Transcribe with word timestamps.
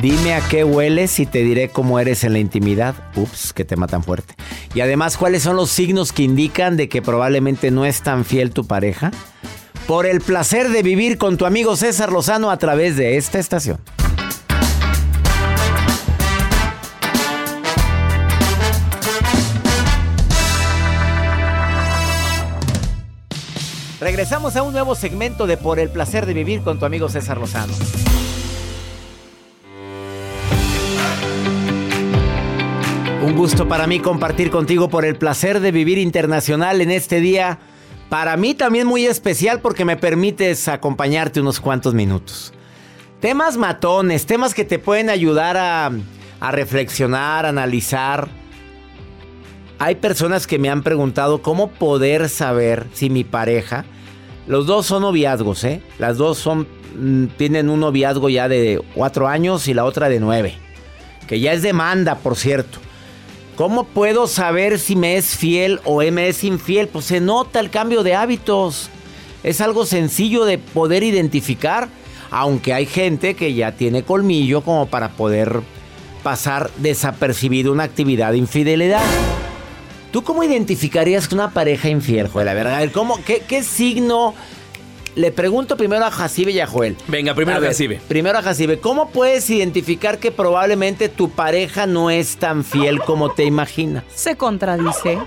Dime 0.00 0.34
a 0.34 0.40
qué 0.48 0.62
hueles 0.62 1.18
y 1.18 1.26
te 1.26 1.42
diré 1.42 1.70
cómo 1.70 1.98
eres 1.98 2.22
en 2.22 2.32
la 2.32 2.38
intimidad. 2.38 2.94
Ups, 3.16 3.52
que 3.52 3.64
te 3.64 3.74
matan 3.74 4.04
fuerte. 4.04 4.34
Y 4.72 4.80
además, 4.80 5.16
¿cuáles 5.16 5.42
son 5.42 5.56
los 5.56 5.70
signos 5.70 6.12
que 6.12 6.22
indican 6.22 6.76
de 6.76 6.88
que 6.88 7.02
probablemente 7.02 7.72
no 7.72 7.84
es 7.84 8.02
tan 8.02 8.24
fiel 8.24 8.52
tu 8.52 8.64
pareja? 8.64 9.10
Por 9.88 10.06
el 10.06 10.20
placer 10.20 10.68
de 10.68 10.84
vivir 10.84 11.18
con 11.18 11.36
tu 11.36 11.46
amigo 11.46 11.74
César 11.74 12.12
Lozano 12.12 12.52
a 12.52 12.58
través 12.58 12.96
de 12.96 13.16
esta 13.16 13.40
estación. 13.40 13.78
Regresamos 24.00 24.54
a 24.54 24.62
un 24.62 24.72
nuevo 24.72 24.94
segmento 24.94 25.48
de 25.48 25.56
Por 25.56 25.80
el 25.80 25.90
placer 25.90 26.24
de 26.24 26.34
vivir 26.34 26.62
con 26.62 26.78
tu 26.78 26.86
amigo 26.86 27.08
César 27.08 27.38
Lozano. 27.38 27.72
Un 33.28 33.36
gusto 33.36 33.68
para 33.68 33.86
mí 33.86 34.00
compartir 34.00 34.50
contigo 34.50 34.88
por 34.88 35.04
el 35.04 35.16
placer 35.16 35.60
de 35.60 35.70
vivir 35.70 35.98
internacional 35.98 36.80
en 36.80 36.90
este 36.90 37.20
día. 37.20 37.58
Para 38.08 38.38
mí 38.38 38.54
también 38.54 38.86
muy 38.86 39.04
especial 39.04 39.60
porque 39.60 39.84
me 39.84 39.98
permites 39.98 40.66
acompañarte 40.66 41.42
unos 41.42 41.60
cuantos 41.60 41.92
minutos. 41.92 42.54
Temas 43.20 43.58
matones, 43.58 44.24
temas 44.24 44.54
que 44.54 44.64
te 44.64 44.78
pueden 44.78 45.10
ayudar 45.10 45.58
a, 45.58 45.90
reflexionar, 46.50 47.44
a 47.44 47.50
analizar. 47.50 48.28
Hay 49.78 49.96
personas 49.96 50.46
que 50.46 50.58
me 50.58 50.70
han 50.70 50.82
preguntado 50.82 51.42
cómo 51.42 51.68
poder 51.68 52.30
saber 52.30 52.86
si 52.94 53.10
mi 53.10 53.24
pareja, 53.24 53.84
los 54.46 54.66
dos 54.66 54.86
son 54.86 55.02
noviazgos, 55.02 55.64
¿eh? 55.64 55.82
Las 55.98 56.16
dos 56.16 56.38
son, 56.38 56.66
mm, 56.98 57.26
tienen 57.36 57.68
un 57.68 57.80
noviazgo 57.80 58.30
ya 58.30 58.48
de 58.48 58.82
cuatro 58.94 59.28
años 59.28 59.68
y 59.68 59.74
la 59.74 59.84
otra 59.84 60.08
de 60.08 60.18
nueve, 60.18 60.54
que 61.26 61.40
ya 61.40 61.52
es 61.52 61.60
demanda, 61.60 62.14
por 62.14 62.34
cierto. 62.34 62.87
¿Cómo 63.58 63.82
puedo 63.82 64.28
saber 64.28 64.78
si 64.78 64.94
me 64.94 65.16
es 65.16 65.36
fiel 65.36 65.80
o 65.82 65.98
me 66.12 66.28
es 66.28 66.44
infiel? 66.44 66.86
Pues 66.86 67.06
se 67.06 67.18
nota 67.18 67.58
el 67.58 67.70
cambio 67.70 68.04
de 68.04 68.14
hábitos. 68.14 68.88
Es 69.42 69.60
algo 69.60 69.84
sencillo 69.84 70.44
de 70.44 70.58
poder 70.58 71.02
identificar, 71.02 71.88
aunque 72.30 72.72
hay 72.72 72.86
gente 72.86 73.34
que 73.34 73.54
ya 73.54 73.72
tiene 73.72 74.04
colmillo 74.04 74.60
como 74.60 74.86
para 74.86 75.08
poder 75.08 75.60
pasar 76.22 76.70
desapercibido 76.76 77.72
una 77.72 77.82
actividad 77.82 78.30
de 78.30 78.38
infidelidad. 78.38 79.02
¿Tú 80.12 80.22
cómo 80.22 80.44
identificarías 80.44 81.32
una 81.32 81.50
pareja 81.50 81.88
infiel, 81.88 82.28
Joel? 82.28 82.46
A 82.46 82.54
ver, 82.54 82.68
a 82.68 82.78
ver, 82.78 82.92
¿cómo, 82.92 83.18
qué, 83.24 83.40
qué 83.40 83.64
signo? 83.64 84.36
Le 85.18 85.32
pregunto 85.32 85.76
primero 85.76 86.04
a 86.04 86.12
Jacibe 86.12 86.52
y 86.52 86.60
a 86.60 86.68
Joel. 86.68 86.96
Venga, 87.08 87.34
primero 87.34 87.56
A 87.56 87.60
ver, 87.60 87.70
Jacibe. 87.70 88.00
Primero 88.06 88.38
a 88.38 88.42
Jacibe. 88.42 88.78
¿Cómo 88.78 89.10
puedes 89.10 89.50
identificar 89.50 90.18
que 90.18 90.30
probablemente 90.30 91.08
tu 91.08 91.28
pareja 91.28 91.88
no 91.88 92.08
es 92.08 92.36
tan 92.36 92.62
fiel 92.62 93.00
como 93.00 93.32
te 93.32 93.42
imaginas? 93.44 94.04
Se 94.14 94.36
contradice. 94.36 95.18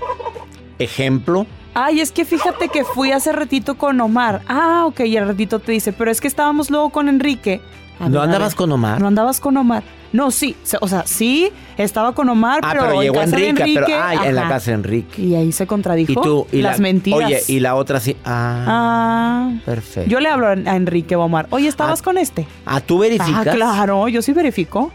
Ejemplo. 0.78 1.44
Ay, 1.74 2.00
es 2.00 2.10
que 2.10 2.24
fíjate 2.24 2.70
que 2.70 2.84
fui 2.84 3.12
hace 3.12 3.32
ratito 3.32 3.76
con 3.76 4.00
Omar. 4.00 4.40
Ah, 4.48 4.84
ok, 4.86 5.00
y 5.00 5.18
al 5.18 5.28
ratito 5.28 5.58
te 5.58 5.72
dice, 5.72 5.92
pero 5.92 6.10
es 6.10 6.22
que 6.22 6.28
estábamos 6.28 6.70
luego 6.70 6.88
con 6.88 7.10
Enrique. 7.10 7.60
A 8.00 8.08
¿No 8.08 8.22
andabas 8.22 8.52
ver. 8.54 8.56
con 8.56 8.72
Omar? 8.72 8.98
No 8.98 9.08
andabas 9.08 9.40
con 9.40 9.58
Omar. 9.58 9.82
No, 10.12 10.30
sí, 10.30 10.56
o 10.80 10.88
sea, 10.88 11.04
sí, 11.06 11.50
estaba 11.78 12.14
con 12.14 12.28
Omar, 12.28 12.60
Ah, 12.62 12.68
pero, 12.72 12.82
pero, 12.84 12.94
en 12.96 13.00
llegó 13.02 13.14
casa 13.14 13.36
de 13.36 13.48
Enrique, 13.48 13.70
pero 13.74 13.86
Enrique, 13.86 14.00
ay, 14.02 14.18
en 14.28 14.34
la 14.34 14.48
casa 14.48 14.70
de 14.70 14.74
Enrique. 14.74 15.22
Y 15.22 15.34
ahí 15.34 15.52
se 15.52 15.66
contradijo 15.66 16.12
Y 16.12 16.14
tú 16.16 16.46
y 16.52 16.60
las 16.62 16.78
la, 16.78 16.82
mentiras. 16.82 17.24
Oye, 17.24 17.40
y 17.48 17.60
la 17.60 17.74
otra 17.74 17.98
sí. 18.00 18.16
Ah, 18.24 18.64
Ah, 18.68 19.52
perfecto. 19.64 20.10
yo 20.10 20.20
le 20.20 20.28
hablo 20.28 20.48
a 20.48 20.52
Enrique 20.76 21.16
o 21.16 21.22
a 21.22 21.24
Omar. 21.24 21.46
Oye, 21.50 21.68
¿estabas 21.68 22.00
Ah, 22.00 22.04
con 22.04 22.18
este? 22.18 22.46
Ah, 22.66 22.80
tú 22.80 22.98
verificas. 22.98 23.46
Ah, 23.46 23.50
claro, 23.52 24.08
yo 24.08 24.20
sí 24.22 24.32
verifico. 24.32 24.92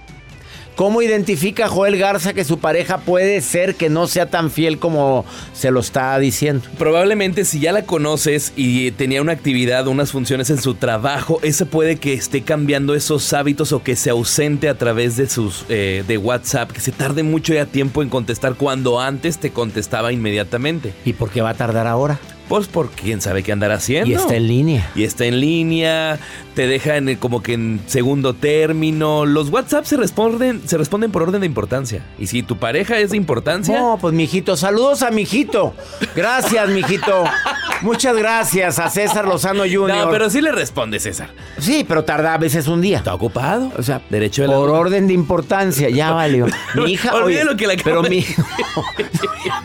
¿Cómo 0.78 1.02
identifica 1.02 1.68
Joel 1.70 1.98
Garza 1.98 2.34
que 2.36 2.44
su 2.44 2.60
pareja 2.60 3.00
puede 3.00 3.42
ser 3.42 3.74
que 3.74 3.90
no 3.90 4.06
sea 4.06 4.30
tan 4.30 4.52
fiel 4.52 4.78
como 4.78 5.26
se 5.52 5.72
lo 5.72 5.80
está 5.80 6.20
diciendo? 6.20 6.66
Probablemente 6.78 7.46
si 7.46 7.60
ya 7.60 7.72
la 7.72 7.82
conoces 7.82 8.54
y 8.56 8.92
tenía 8.92 9.24
una 9.24 9.32
actividad, 9.32 9.88
unas 9.88 10.12
funciones 10.12 10.52
en 10.52 10.62
su 10.62 10.76
trabajo, 10.76 11.40
ese 11.42 11.66
puede 11.66 11.96
que 11.96 12.14
esté 12.14 12.44
cambiando 12.44 12.94
esos 12.94 13.34
hábitos 13.34 13.72
o 13.72 13.82
que 13.82 13.96
se 13.96 14.12
ausente 14.12 14.70
a 14.70 14.78
través 14.78 15.18
de 15.18 15.28
sus 15.28 15.66
eh, 15.68 16.04
de 16.08 16.18
WhatsApp, 16.20 16.72
que 16.72 16.80
se 16.80 16.92
tarde 16.92 17.24
mucho 17.24 17.56
ya 17.56 17.66
tiempo 17.66 18.04
en 18.04 18.10
contestar 18.10 18.54
cuando 18.54 19.00
antes 19.00 19.40
te 19.40 19.50
contestaba 19.50 20.14
inmediatamente. 20.14 20.94
¿Y 21.06 21.14
por 21.14 21.32
qué 21.32 21.42
va 21.42 21.50
a 21.50 21.56
tardar 21.56 21.88
ahora? 21.88 22.20
Pues 22.48 22.68
por 22.68 22.90
quién 22.92 23.20
sabe 23.22 23.44
qué 23.44 23.52
andará 23.52 23.76
haciendo. 23.76 24.10
Y 24.10 24.14
está 24.14 24.36
en 24.36 24.48
línea. 24.48 24.90
Y 24.96 25.04
está 25.04 25.26
en 25.26 25.40
línea, 25.42 26.18
te 26.56 26.66
deja 26.68 26.96
en 26.98 27.10
el- 27.10 27.18
como 27.18 27.44
que 27.44 27.54
en 27.54 27.82
segundo 27.88 28.34
término. 28.34 29.26
Los 29.26 29.50
WhatsApp 29.50 29.86
se 29.86 29.98
responden, 29.98 30.62
se 30.66 30.78
responden 30.78 31.12
por 31.12 31.24
orden 31.24 31.42
de 31.42 31.48
importancia. 31.48 32.04
Y 32.18 32.28
si 32.28 32.44
tu 32.44 32.58
pareja 32.58 32.98
es 33.00 33.12
de 33.12 33.18
importancia, 33.18 33.78
No, 33.80 33.98
pues 34.00 34.14
mijito, 34.14 34.56
saludos 34.56 35.04
a 35.04 35.12
mijito. 35.12 35.74
Gracias, 36.16 36.70
mijito. 36.70 37.26
Muchas 37.82 38.16
gracias 38.16 38.80
a 38.80 38.90
César 38.90 39.26
Lozano 39.28 39.64
Jr. 39.64 39.90
no, 39.90 40.10
pero 40.10 40.30
sí 40.32 40.42
le 40.42 40.52
responde 40.52 41.00
César. 41.00 41.30
Sí, 41.60 41.86
pero 41.88 42.04
tarda 42.06 42.34
a 42.34 42.38
veces 42.40 42.68
un 42.68 42.82
día. 42.82 42.98
Está 42.98 43.14
ocupado. 43.14 43.72
O 43.78 43.84
sea, 43.84 44.02
derecho 44.10 44.42
de 44.44 44.48
la 44.48 44.56
por 44.56 44.70
orden 44.72 45.06
de 45.08 45.14
importancia, 45.14 45.90
ya 45.90 46.12
valió. 46.12 46.48
Mi 46.76 46.94
hija, 46.94 47.14
Olvide 47.14 47.42
oye, 47.42 47.46
lo 47.46 47.56
que 47.58 47.66
acabo 47.66 47.84
pero 47.84 48.04
mi 48.04 48.26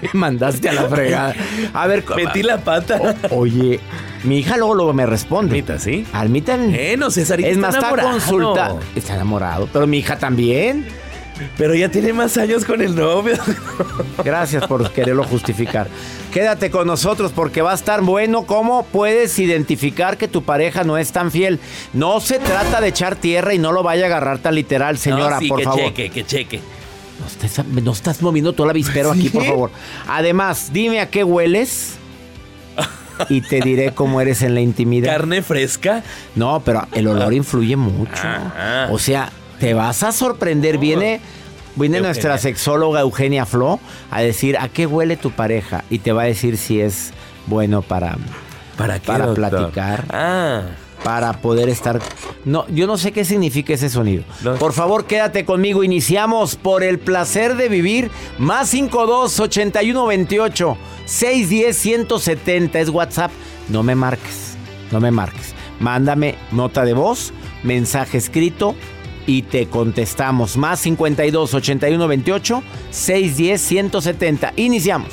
me 0.03 0.09
mandaste 0.13 0.69
a 0.69 0.73
la 0.75 0.89
fregada. 0.89 1.35
A 1.73 1.87
ver, 1.87 2.05
Metí 2.17 2.43
la 2.43 2.59
pata. 2.81 3.15
oye, 3.31 3.81
mi 4.25 4.39
hija 4.39 4.57
luego, 4.57 4.75
luego 4.75 4.93
me 4.93 5.07
responde. 5.07 5.53
Almita, 5.53 5.79
¿sí? 5.79 6.07
Almita, 6.13 6.57
Bueno, 6.57 7.11
Cesarito 7.11 7.49
es 7.49 7.57
está 7.57 7.67
más, 7.67 7.75
está 7.77 8.03
consulta. 8.03 8.75
Está 8.95 9.15
enamorado, 9.15 9.69
pero 9.73 9.87
mi 9.87 9.99
hija 9.99 10.19
también. 10.19 10.87
Pero 11.57 11.75
ya 11.75 11.89
tiene 11.89 12.13
más 12.13 12.37
años 12.37 12.65
con 12.65 12.81
el 12.83 12.95
novio. 12.95 13.35
Gracias 14.25 14.65
por 14.67 14.89
quererlo 14.93 15.25
justificar. 15.25 15.89
Quédate 16.33 16.71
con 16.71 16.87
nosotros 16.87 17.33
porque 17.35 17.63
va 17.63 17.73
a 17.73 17.75
estar 17.75 18.01
bueno 18.03 18.45
cómo 18.47 18.85
puedes 18.85 19.39
identificar 19.39 20.19
que 20.19 20.29
tu 20.29 20.43
pareja 20.45 20.85
no 20.85 20.99
es 20.99 21.11
tan 21.11 21.31
fiel. 21.33 21.59
No 21.95 22.21
se 22.21 22.39
trata 22.39 22.81
de 22.81 22.89
echar 22.89 23.17
tierra 23.17 23.55
y 23.55 23.59
no 23.59 23.73
lo 23.73 23.83
vaya 23.83 24.05
a 24.05 24.07
agarrar 24.07 24.39
tan 24.39 24.55
literal, 24.55 24.99
señora, 24.99 25.37
No, 25.37 25.41
sí, 25.41 25.49
por 25.49 25.59
que 25.59 25.65
favor. 25.65 25.81
cheque, 25.81 26.11
que 26.11 26.25
cheque. 26.25 26.61
No 27.21 27.27
estás, 27.27 27.67
no 27.67 27.93
estás 27.93 28.23
moviendo 28.23 28.53
todo 28.53 28.65
el 28.67 28.71
avispero 28.71 29.11
aquí, 29.13 29.29
por 29.29 29.45
favor. 29.45 29.71
Además, 30.09 30.71
dime 30.73 31.01
a 31.01 31.11
qué 31.11 31.25
hueles 31.25 31.95
y 33.29 33.41
te 33.41 33.61
diré 33.61 33.93
cómo 33.93 34.21
eres 34.21 34.43
en 34.43 34.55
la 34.55 34.61
intimidad. 34.61 35.11
¿Carne 35.13 35.43
fresca? 35.43 36.03
No, 36.35 36.61
pero 36.65 36.87
el 36.93 37.07
olor 37.09 37.33
influye 37.35 37.77
mucho. 37.77 38.23
Ah. 38.25 38.89
O 38.91 38.99
sea, 38.99 39.31
te 39.61 39.75
vas 39.75 40.03
a 40.03 40.13
sorprender. 40.13 40.79
Viene, 40.79 41.21
viene 41.77 41.99
Eugenia. 41.99 42.01
nuestra 42.03 42.39
sexóloga 42.39 43.01
Eugenia 43.01 43.47
Flo 43.47 43.79
a 44.11 44.21
decir 44.23 44.57
a 44.59 44.69
qué 44.69 44.87
huele 44.87 45.17
tu 45.17 45.31
pareja 45.31 45.85
y 45.91 45.99
te 46.01 46.13
va 46.13 46.23
a 46.23 46.27
decir 46.27 46.57
si 46.57 46.81
es 46.81 47.13
bueno 47.47 47.83
para, 47.83 48.17
¿Para 48.77 48.99
qué, 48.99 49.07
Para 49.07 49.27
doctor? 49.27 49.51
platicar. 49.51 50.05
Ah. 50.11 50.63
Para 51.03 51.33
poder 51.41 51.69
estar. 51.69 52.01
No, 52.45 52.67
yo 52.69 52.87
no 52.87 52.97
sé 52.97 53.13
qué 53.13 53.25
significa 53.25 53.75
ese 53.75 53.89
sonido. 53.89 54.25
No. 54.43 54.55
Por 54.57 54.73
favor, 54.73 55.07
quédate 55.07 55.45
conmigo. 55.45 55.85
Iniciamos 55.85 56.57
por 56.57 56.83
el 56.83 56.99
placer 56.99 57.57
de 57.57 57.69
vivir. 57.69 58.11
Más 58.39 58.71
52 58.71 59.41
81 59.41 60.07
28 60.07 60.77
610 61.05 61.77
170 61.77 62.81
es 62.81 62.89
WhatsApp. 62.89 63.31
No 63.69 63.83
me 63.83 63.95
marques. 63.95 64.57
No 64.91 65.01
me 65.01 65.11
marques. 65.11 65.55
Mándame 65.81 66.37
nota 66.53 66.85
de 66.85 66.93
voz, 66.93 67.33
mensaje 67.63 68.19
escrito 68.19 68.75
y 69.27 69.43
te 69.43 69.67
contestamos. 69.67 70.57
Más 70.57 70.81
52 70.81 71.55
81 71.55 72.09
28 72.09 72.63
610 72.91 73.61
170. 73.61 74.53
Iniciamos. 74.57 75.13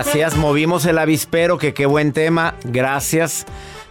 Gracias, 0.00 0.36
movimos 0.36 0.86
el 0.86 0.96
avispero, 0.96 1.58
que 1.58 1.74
qué 1.74 1.84
buen 1.84 2.12
tema. 2.12 2.54
Gracias. 2.62 3.46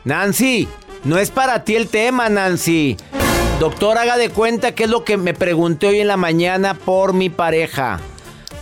Nancy, 0.06 0.70
no 1.04 1.18
es 1.18 1.32
para 1.32 1.66
ti 1.66 1.76
el 1.76 1.90
tema, 1.90 2.30
Nancy. 2.30 2.96
Doctor, 3.60 3.98
haga 3.98 4.16
de 4.16 4.30
cuenta 4.30 4.74
qué 4.74 4.86
es 4.86 4.90
lo 4.90 5.04
que 5.04 5.18
me 5.18 5.34
pregunté 5.34 5.88
hoy 5.88 6.00
en 6.00 6.08
la 6.08 6.16
mañana 6.16 6.76
por 6.76 7.12
mi 7.12 7.30
pareja. 7.30 8.00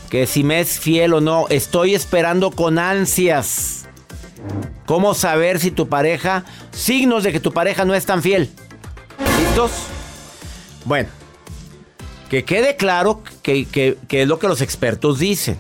Que 0.10 0.26
si 0.26 0.44
me 0.44 0.60
es 0.60 0.80
fiel 0.80 1.14
o 1.14 1.22
no. 1.22 1.46
Estoy 1.50 1.94
esperando 1.94 2.50
con 2.50 2.80
ansias. 2.80 3.86
¿Cómo 4.88 5.14
saber 5.14 5.60
si 5.60 5.70
tu 5.70 5.88
pareja... 5.88 6.46
Signos 6.72 7.24
de 7.24 7.32
que 7.32 7.40
tu 7.40 7.54
pareja 7.54 7.86
no 7.86 7.94
es 7.94 8.08
tan 8.08 8.24
fiel. 8.24 8.50
¿Listos? 9.40 9.72
Bueno. 10.84 11.10
Que 12.36 12.44
quede 12.44 12.76
claro 12.76 13.24
que, 13.44 13.64
que- 13.66 13.98
que 14.10 14.24
es 14.24 14.28
lo 14.28 14.40
que 14.40 14.50
los 14.50 14.60
expertos 14.60 15.20
dicen. 15.20 15.58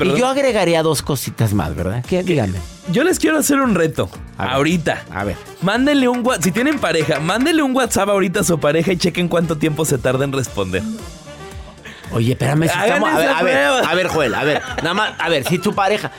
Y 0.00 0.18
yo 0.18 0.26
agregaría 0.26 0.82
dos 0.82 1.02
cositas 1.02 1.52
más, 1.52 1.74
¿verdad? 1.74 2.02
¿Qué? 2.08 2.22
Díganme. 2.22 2.56
Yo 2.90 3.04
les 3.04 3.18
quiero 3.18 3.36
hacer 3.36 3.60
un 3.60 3.74
reto. 3.74 4.08
A 4.38 4.52
ahorita. 4.54 5.04
A 5.10 5.24
ver. 5.24 5.36
Mándenle 5.60 6.08
un 6.08 6.24
WhatsApp. 6.26 6.44
Si 6.44 6.50
tienen 6.52 6.78
pareja, 6.78 7.20
mándenle 7.20 7.62
un 7.62 7.76
WhatsApp 7.76 8.08
ahorita 8.08 8.40
a 8.40 8.44
su 8.44 8.58
pareja 8.58 8.90
y 8.92 8.96
chequen 8.96 9.28
cuánto 9.28 9.58
tiempo 9.58 9.84
se 9.84 9.98
tarda 9.98 10.24
en 10.24 10.32
responder. 10.32 10.82
Oye, 12.12 12.32
espérame, 12.32 12.62
si 12.70 12.78
estamos. 12.78 13.10
A 13.12 13.18
ver, 13.18 13.28
a 13.28 13.42
ver, 13.42 13.56
a 13.86 13.94
ver, 13.94 14.06
Joel, 14.08 14.34
a 14.34 14.44
ver. 14.44 14.62
Nada 14.78 14.94
más, 14.94 15.12
a 15.18 15.28
ver, 15.28 15.44
si 15.46 15.58
tu 15.58 15.74
pareja. 15.74 16.10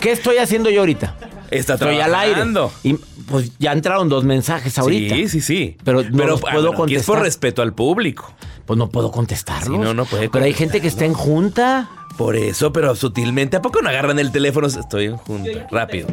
¿Qué 0.00 0.10
estoy 0.10 0.38
haciendo 0.38 0.70
yo 0.70 0.80
ahorita? 0.80 1.14
Está 1.50 1.74
Estoy 1.74 1.98
al 2.00 2.14
aire. 2.14 2.32
trabajando. 2.34 2.72
Y 2.82 2.94
pues 3.28 3.52
ya 3.58 3.72
entraron 3.72 4.08
dos 4.08 4.24
mensajes 4.24 4.78
ahorita. 4.78 5.14
Sí, 5.14 5.28
sí, 5.28 5.40
sí. 5.40 5.76
Pero 5.84 6.02
no 6.02 6.26
los 6.26 6.40
ah, 6.46 6.52
puedo 6.52 6.70
aquí 6.70 6.94
es 6.94 7.04
por 7.04 7.16
contestar. 7.16 7.22
respeto 7.22 7.62
al 7.62 7.72
público. 7.72 8.32
Pues 8.66 8.78
no 8.78 8.88
puedo 8.88 9.10
contestarlos. 9.10 9.78
Sí, 9.78 9.84
no, 9.84 9.94
no 9.94 10.04
puede 10.04 10.28
Pero 10.28 10.44
hay 10.44 10.54
gente 10.54 10.80
que 10.80 10.88
está 10.88 11.04
en 11.04 11.14
junta. 11.14 11.90
Por 12.16 12.36
eso, 12.36 12.72
pero 12.72 12.94
sutilmente. 12.94 13.56
¿A 13.56 13.62
poco 13.62 13.80
no 13.82 13.88
agarran 13.88 14.18
el 14.18 14.30
teléfono? 14.30 14.66
Estoy 14.66 15.06
en 15.06 15.16
junta. 15.16 15.66
Rápido. 15.70 16.08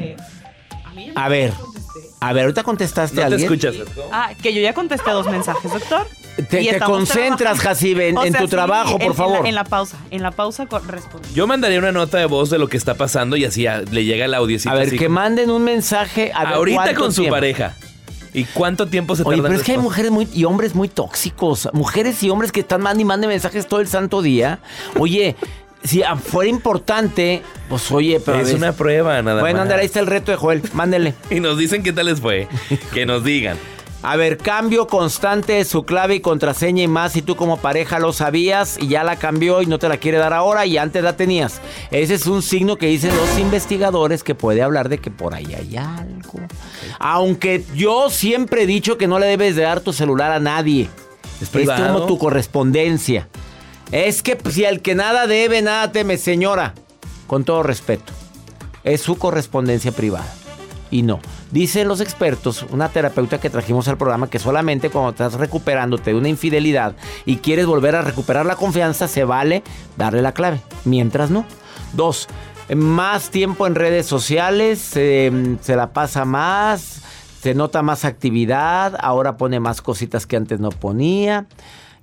A 1.16 1.30
ver. 1.30 1.54
A 2.19 2.34
ver, 2.34 2.44
ahorita 2.44 2.64
contestaste 2.64 3.16
No 3.18 3.22
a 3.22 3.28
te 3.30 3.34
alguien. 3.36 3.54
escuchas. 3.54 3.75
Ah, 4.12 4.31
que 4.42 4.54
yo 4.54 4.62
ya 4.62 4.74
contesté 4.74 5.12
dos 5.12 5.28
mensajes, 5.28 5.72
doctor. 5.72 6.08
Te- 6.36 6.44
te 6.64 6.80
concentras. 6.80 7.60
Jacibe, 7.60 8.10
en- 8.10 8.18
en 8.18 8.34
tu 8.34 8.48
trabajo, 8.48 8.94
por 8.94 9.02
en- 9.02 9.08
en 9.08 9.10
la- 9.10 9.14
favor. 9.16 9.48
En 9.48 9.56
la, 9.56 9.64
pausa, 9.64 9.98
en 10.12 10.22
la 10.22 10.31
pausa 10.31 10.66
con- 10.68 10.88
respondo. 10.88 11.28
Yo 11.34 11.48
mandaría 11.48 11.80
una 11.80 11.92
nota 11.92 12.18
de 12.18 12.25
voz 12.25 12.50
de 12.50 12.58
lo 12.60 12.68
que 12.69 12.78
está 12.78 12.94
pasando 12.96 13.36
y 13.38 13.46
así 13.46 13.66
le 13.92 14.06
llega 14.06 14.25
el 14.25 14.34
audio. 14.34 14.58
A 14.68 14.74
ver, 14.75 14.96
que 14.96 15.10
manden 15.10 15.50
un 15.52 15.64
mensaje. 15.64 16.31
A 16.34 16.46
ver, 16.46 16.54
Ahorita 16.56 16.84
¿cuánto 16.84 17.02
con 17.02 17.12
su 17.14 17.22
tiempo? 17.22 17.36
pareja. 17.36 17.75
¿Y 18.34 18.44
cuánto 18.46 18.86
tiempo 18.88 19.16
se 19.16 19.24
tarda 19.24 19.30
Oye, 19.30 19.38
en 19.40 19.44
pero 19.46 19.56
es 19.60 19.64
que 19.64 19.72
hay 19.72 19.78
mujeres 19.80 20.12
muy, 20.12 20.28
y 20.31 20.44
hombres 20.44 20.75
muy 20.75 20.90
tóxicos. 20.90 21.69
Mujeres 21.74 22.22
y 22.22 22.30
hombres 22.30 22.52
que 22.52 22.60
están 22.60 22.81
mandando 22.81 23.02
y 23.02 23.06
manden 23.06 23.30
mensajes 23.30 23.68
todo 23.68 23.80
el 23.80 23.88
santo 23.88 24.22
día. 24.22 24.60
Oye, 25.00 25.36
si 25.84 26.02
fuera 26.24 26.50
importante, 26.50 27.42
pues 27.70 27.92
oye, 27.92 28.20
pero. 28.20 28.40
Es 28.40 28.54
una 28.54 28.74
prueba, 28.74 29.22
nada 29.22 29.42
Bueno, 29.42 29.58
más. 29.58 29.64
ándale, 29.64 29.82
ahí 29.82 29.86
está 29.88 30.00
el 30.00 30.08
reto 30.08 30.32
de 30.32 30.38
Joel. 30.38 30.62
Mándele. 30.74 31.14
Y 31.30 31.40
nos 31.40 31.58
dicen 31.58 31.84
qué 31.84 31.94
tal 31.94 32.06
les 32.08 32.20
fue. 32.22 32.48
que 32.94 33.06
nos 33.06 33.24
digan. 33.24 33.58
A 34.04 34.16
ver, 34.16 34.38
cambio 34.38 34.86
constante 34.88 35.54
de 35.54 35.66
su 35.66 35.84
clave 35.84 36.16
y 36.16 36.20
contraseña 36.20 36.84
y 36.84 36.88
más 36.88 37.14
si 37.14 37.24
tú 37.24 37.36
como 37.36 37.58
pareja 37.58 37.98
lo 37.98 38.14
sabías 38.14 38.78
y 38.80 38.88
ya 38.90 39.04
la 39.04 39.16
cambió 39.16 39.64
y 39.64 39.66
no 39.66 39.80
te 39.80 39.90
la 39.90 39.98
quiere 39.98 40.20
dar 40.20 40.34
ahora 40.34 40.68
y 40.68 40.78
antes 40.78 41.04
la 41.04 41.18
tenías. 41.18 41.60
Ese 41.90 42.14
es 42.14 42.28
un 42.28 42.44
signo 42.44 42.78
que 42.78 42.86
dicen 42.86 43.12
los 43.18 43.40
investigadores 43.40 44.24
que 44.24 44.36
puede 44.36 44.62
hablar 44.62 44.88
de 44.90 45.00
que 45.00 45.10
por 45.10 45.34
ahí 45.34 45.52
hay 45.56 45.78
algo. 45.78 46.40
Aunque 47.00 47.66
yo 47.76 48.10
siempre 48.12 48.64
he 48.64 48.68
dicho 48.68 48.98
que 49.00 49.07
no 49.07 49.18
le 49.18 49.26
debes 49.26 49.56
de 49.56 49.64
dar 49.64 49.80
tu 49.81 49.92
celular 49.92 50.31
a 50.31 50.40
nadie. 50.40 50.88
Es 51.42 51.50
privado. 51.50 51.94
como 51.94 52.06
tu 52.06 52.18
correspondencia. 52.19 53.28
Es 53.92 54.22
que 54.22 54.38
si 54.50 54.66
el 54.66 54.82
que 54.82 54.96
nada 54.96 55.28
debe, 55.28 55.62
nada 55.62 55.92
teme, 55.92 56.18
señora. 56.18 56.74
Con 57.26 57.44
todo 57.44 57.64
respeto. 57.64 58.14
Es 58.84 59.02
su 59.02 59.18
correspondencia 59.18 59.92
privada. 59.92 60.34
Y 60.92 61.02
no. 61.02 61.20
Dicen 61.52 61.88
los 61.88 62.02
expertos, 62.02 62.66
una 62.70 62.90
terapeuta 62.90 63.40
que 63.40 63.50
trajimos 63.50 63.88
al 63.88 63.98
programa, 63.98 64.30
que 64.30 64.40
solamente 64.40 64.90
cuando 64.90 65.12
estás 65.12 65.34
recuperándote 65.34 66.12
de 66.12 66.18
una 66.18 66.30
infidelidad 66.30 66.96
y 67.26 67.38
quieres 67.38 67.66
volver 67.66 67.96
a 67.96 68.02
recuperar 68.02 68.46
la 68.46 68.56
confianza, 68.56 69.08
se 69.08 69.24
vale 69.24 69.64
darle 69.96 70.22
la 70.22 70.34
clave. 70.34 70.62
Mientras 70.84 71.30
no. 71.30 71.46
Dos, 71.94 72.28
más 72.76 73.30
tiempo 73.30 73.66
en 73.68 73.76
redes 73.76 74.06
sociales, 74.06 74.92
eh, 74.96 75.58
se 75.62 75.76
la 75.78 75.94
pasa 75.94 76.26
más, 76.26 77.02
se 77.42 77.54
nota 77.54 77.82
más 77.82 78.04
actividad, 78.04 78.98
ahora 79.00 79.38
pone 79.38 79.62
más 79.62 79.82
cositas 79.82 80.26
que 80.26 80.36
antes 80.36 80.60
no 80.60 80.70
ponía. 80.70 81.48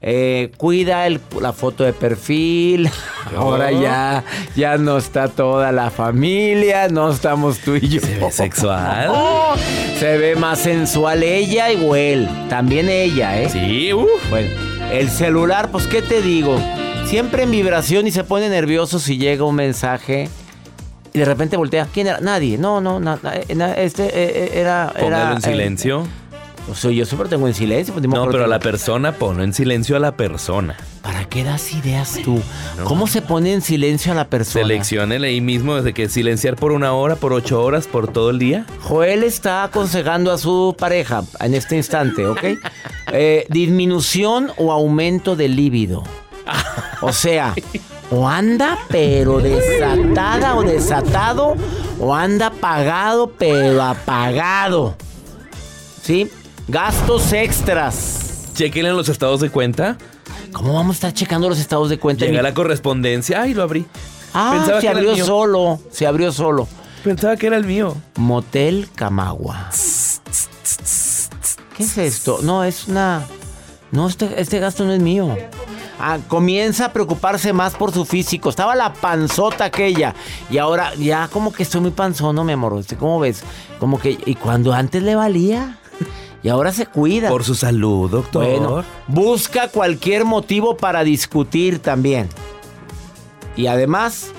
Eh, 0.06 0.50
cuida 0.58 1.06
el- 1.06 1.18
la 1.40 1.54
foto 1.54 1.82
de 1.82 1.94
perfil. 1.94 2.90
Ahora 3.34 3.72
ya, 3.72 4.22
ya 4.54 4.76
no 4.76 4.98
está 4.98 5.28
toda 5.28 5.72
la 5.72 5.90
familia, 5.90 6.88
no 6.88 7.10
estamos 7.10 7.58
tú 7.60 7.76
y 7.76 7.88
yo. 7.88 8.00
¿Se 8.02 8.18
ve 8.18 8.30
sexual? 8.30 9.06
Oh, 9.10 9.54
se 9.98 10.18
ve 10.18 10.36
más 10.36 10.58
sensual 10.58 11.22
ella 11.22 11.72
y 11.72 11.76
Will. 11.76 12.28
También 12.50 12.90
ella, 12.90 13.40
¿eh? 13.40 13.48
Sí, 13.48 13.94
uh. 13.94 14.06
Bueno, 14.28 14.50
el 14.92 15.08
celular, 15.08 15.70
pues, 15.70 15.86
¿qué 15.86 16.02
te 16.02 16.20
digo? 16.20 16.60
Siempre 17.06 17.44
en 17.44 17.50
vibración 17.50 18.06
y 18.06 18.10
se 18.10 18.24
pone 18.24 18.50
nervioso 18.50 18.98
si 18.98 19.16
llega 19.16 19.44
un 19.44 19.54
mensaje 19.54 20.28
y 21.14 21.18
de 21.18 21.24
repente 21.24 21.56
voltea. 21.56 21.86
¿Quién 21.94 22.08
era? 22.08 22.20
Nadie. 22.20 22.58
No, 22.58 22.82
no, 22.82 23.00
na- 23.00 23.18
na- 23.22 23.72
eh, 23.72 23.84
este 23.84 24.04
eh, 24.04 24.10
eh, 24.14 24.50
era. 24.54 24.92
Póngalo 24.98 25.16
era, 25.16 25.32
en 25.32 25.38
eh, 25.38 25.40
silencio. 25.40 26.06
O 26.70 26.74
sea, 26.74 26.90
yo 26.90 27.04
siempre 27.04 27.28
tengo 27.28 27.46
en 27.46 27.54
silencio. 27.54 27.92
pues, 27.94 28.06
No, 28.06 28.26
pero 28.30 28.44
a 28.44 28.48
la 28.48 28.58
persona, 28.58 29.12
ponlo 29.12 29.44
en 29.44 29.52
silencio 29.52 29.96
a 29.96 30.00
la 30.00 30.16
persona. 30.16 30.76
¿Para 31.02 31.24
qué 31.26 31.44
das 31.44 31.72
ideas 31.74 32.18
tú? 32.24 32.40
¿Cómo 32.84 33.06
se 33.06 33.20
pone 33.20 33.52
en 33.52 33.60
silencio 33.60 34.12
a 34.12 34.14
la 34.14 34.28
persona? 34.28 34.62
Selecciónele 34.66 35.28
ahí 35.28 35.40
mismo 35.42 35.76
desde 35.76 35.92
que 35.92 36.08
silenciar 36.08 36.56
por 36.56 36.72
una 36.72 36.94
hora, 36.94 37.16
por 37.16 37.34
ocho 37.34 37.62
horas, 37.62 37.86
por 37.86 38.08
todo 38.08 38.30
el 38.30 38.38
día. 38.38 38.64
Joel 38.80 39.22
está 39.24 39.64
aconsejando 39.64 40.32
a 40.32 40.38
su 40.38 40.74
pareja 40.78 41.22
en 41.40 41.54
este 41.54 41.76
instante, 41.76 42.26
¿ok? 42.26 42.40
Eh, 43.12 43.46
disminución 43.50 44.50
o 44.56 44.72
aumento 44.72 45.36
del 45.36 45.54
líbido. 45.54 46.02
O 47.02 47.12
sea, 47.12 47.54
o 48.10 48.26
anda 48.26 48.78
pero 48.88 49.38
desatada 49.38 50.56
o 50.56 50.62
desatado 50.62 51.54
o 52.00 52.14
anda 52.14 52.50
pagado 52.50 53.30
pero 53.38 53.82
apagado. 53.82 54.96
¿Sí? 56.02 56.28
Gastos 56.68 57.32
extras. 57.32 58.50
Chequen 58.54 58.86
en 58.86 58.96
los 58.96 59.08
estados 59.08 59.40
de 59.40 59.50
cuenta. 59.50 59.98
¿Cómo 60.52 60.74
vamos 60.74 60.94
a 60.94 60.96
estar 60.96 61.12
checando 61.12 61.48
los 61.48 61.58
estados 61.58 61.90
de 61.90 61.98
cuenta? 61.98 62.24
Llega 62.24 62.40
la 62.42 62.54
correspondencia. 62.54 63.42
Ay, 63.42 63.54
lo 63.54 63.62
abrí. 63.62 63.86
Ah, 64.32 64.54
Pensaba 64.56 64.80
se 64.80 64.86
que 64.86 64.92
abrió 64.92 65.24
solo. 65.24 65.80
Se 65.90 66.06
abrió 66.06 66.32
solo. 66.32 66.66
Pensaba 67.02 67.36
que 67.36 67.48
era 67.48 67.56
el 67.56 67.64
mío. 67.64 67.96
Motel 68.16 68.88
Camagua. 68.94 69.68
¿Qué 71.76 71.82
es 71.82 71.98
esto? 71.98 72.38
No, 72.42 72.64
es 72.64 72.88
una. 72.88 73.24
No, 73.90 74.08
este, 74.08 74.40
este 74.40 74.58
gasto 74.58 74.84
no 74.84 74.92
es 74.92 75.00
mío. 75.00 75.36
Ah, 76.00 76.18
comienza 76.28 76.86
a 76.86 76.92
preocuparse 76.92 77.52
más 77.52 77.74
por 77.74 77.92
su 77.92 78.04
físico. 78.04 78.48
Estaba 78.48 78.74
la 78.74 78.92
panzota 78.94 79.66
aquella. 79.66 80.14
Y 80.50 80.58
ahora 80.58 80.94
ya 80.94 81.28
como 81.28 81.52
que 81.52 81.62
estoy 81.62 81.80
muy 81.80 81.90
panzón, 81.90 82.36
¿no, 82.36 82.44
mi 82.44 82.52
amor? 82.52 82.78
Este, 82.78 82.96
¿Cómo 82.96 83.20
ves? 83.20 83.42
Como 83.78 83.98
que. 83.98 84.18
Y 84.24 84.34
cuando 84.36 84.72
antes 84.72 85.02
le 85.02 85.14
valía. 85.14 85.78
Y 86.44 86.50
ahora 86.50 86.72
se 86.72 86.84
cuida. 86.84 87.30
Por 87.30 87.42
su 87.42 87.54
salud, 87.54 88.10
doctor. 88.10 88.44
Bueno, 88.44 88.84
busca 89.08 89.68
cualquier 89.68 90.26
motivo 90.26 90.76
para 90.76 91.02
discutir 91.02 91.78
también. 91.78 92.28
Y 93.56 93.66
además, 93.66 94.30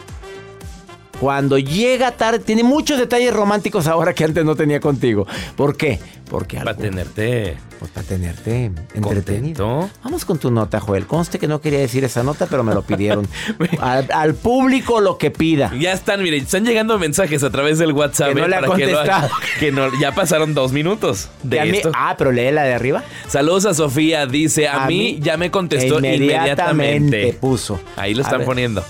cuando 1.25 1.57
llega 1.57 2.11
tarde, 2.11 2.37
tiene 2.37 2.63
muchos 2.63 2.99
detalles 2.99 3.33
románticos 3.33 3.87
ahora 3.87 4.13
que 4.13 4.23
antes 4.23 4.45
no 4.45 4.55
tenía 4.55 4.79
contigo. 4.79 5.25
¿Por 5.55 5.75
qué? 5.75 5.99
Porque 6.29 6.57
Para 6.57 6.71
algo- 6.71 6.83
tenerte 6.83 7.57
pues 7.79 7.89
para 7.89 8.05
tenerte 8.05 8.65
entretenido. 8.93 9.65
contento. 9.65 9.89
Vamos 10.03 10.23
con 10.23 10.37
tu 10.37 10.51
nota, 10.51 10.79
Joel. 10.79 11.07
Conste 11.07 11.39
que 11.39 11.47
no 11.47 11.61
quería 11.61 11.79
decir 11.79 12.03
esa 12.03 12.21
nota, 12.21 12.45
pero 12.45 12.63
me 12.63 12.75
lo 12.75 12.83
pidieron. 12.83 13.27
al, 13.81 14.07
al 14.13 14.35
público 14.35 15.01
lo 15.01 15.17
que 15.17 15.31
pida. 15.31 15.71
Ya 15.79 15.93
están, 15.93 16.21
miren, 16.21 16.43
están 16.43 16.63
llegando 16.63 16.99
mensajes 16.99 17.41
a 17.43 17.49
través 17.49 17.79
del 17.79 17.91
WhatsApp. 17.93 18.29
Que 18.29 18.35
no 18.35 18.45
eh, 18.45 18.49
le 18.49 18.55
ha 18.57 18.61
para 18.61 18.75
que 18.75 18.85
lo 18.85 18.99
que 19.59 19.71
no- 19.71 19.99
ya 19.99 20.11
pasaron 20.13 20.53
dos 20.53 20.71
minutos 20.73 21.29
de 21.41 21.65
mí- 21.65 21.81
ah, 21.95 22.13
pero 22.19 22.31
lee 22.31 22.51
la 22.51 22.63
de 22.65 22.75
arriba. 22.75 23.03
Saludos 23.27 23.65
a 23.65 23.73
Sofía, 23.73 24.27
dice, 24.27 24.67
a, 24.67 24.83
A 24.83 24.87
mí, 24.87 25.15
mí 25.15 25.19
ya 25.21 25.37
me 25.37 25.49
contestó 25.49 25.97
inmediatamente 25.97 26.23
inmediatamente. 26.23 27.37
puso. 27.41 27.79
Ahí 27.95 28.13
lo 28.13 28.21
están 28.21 28.43
poniendo. 28.45 28.83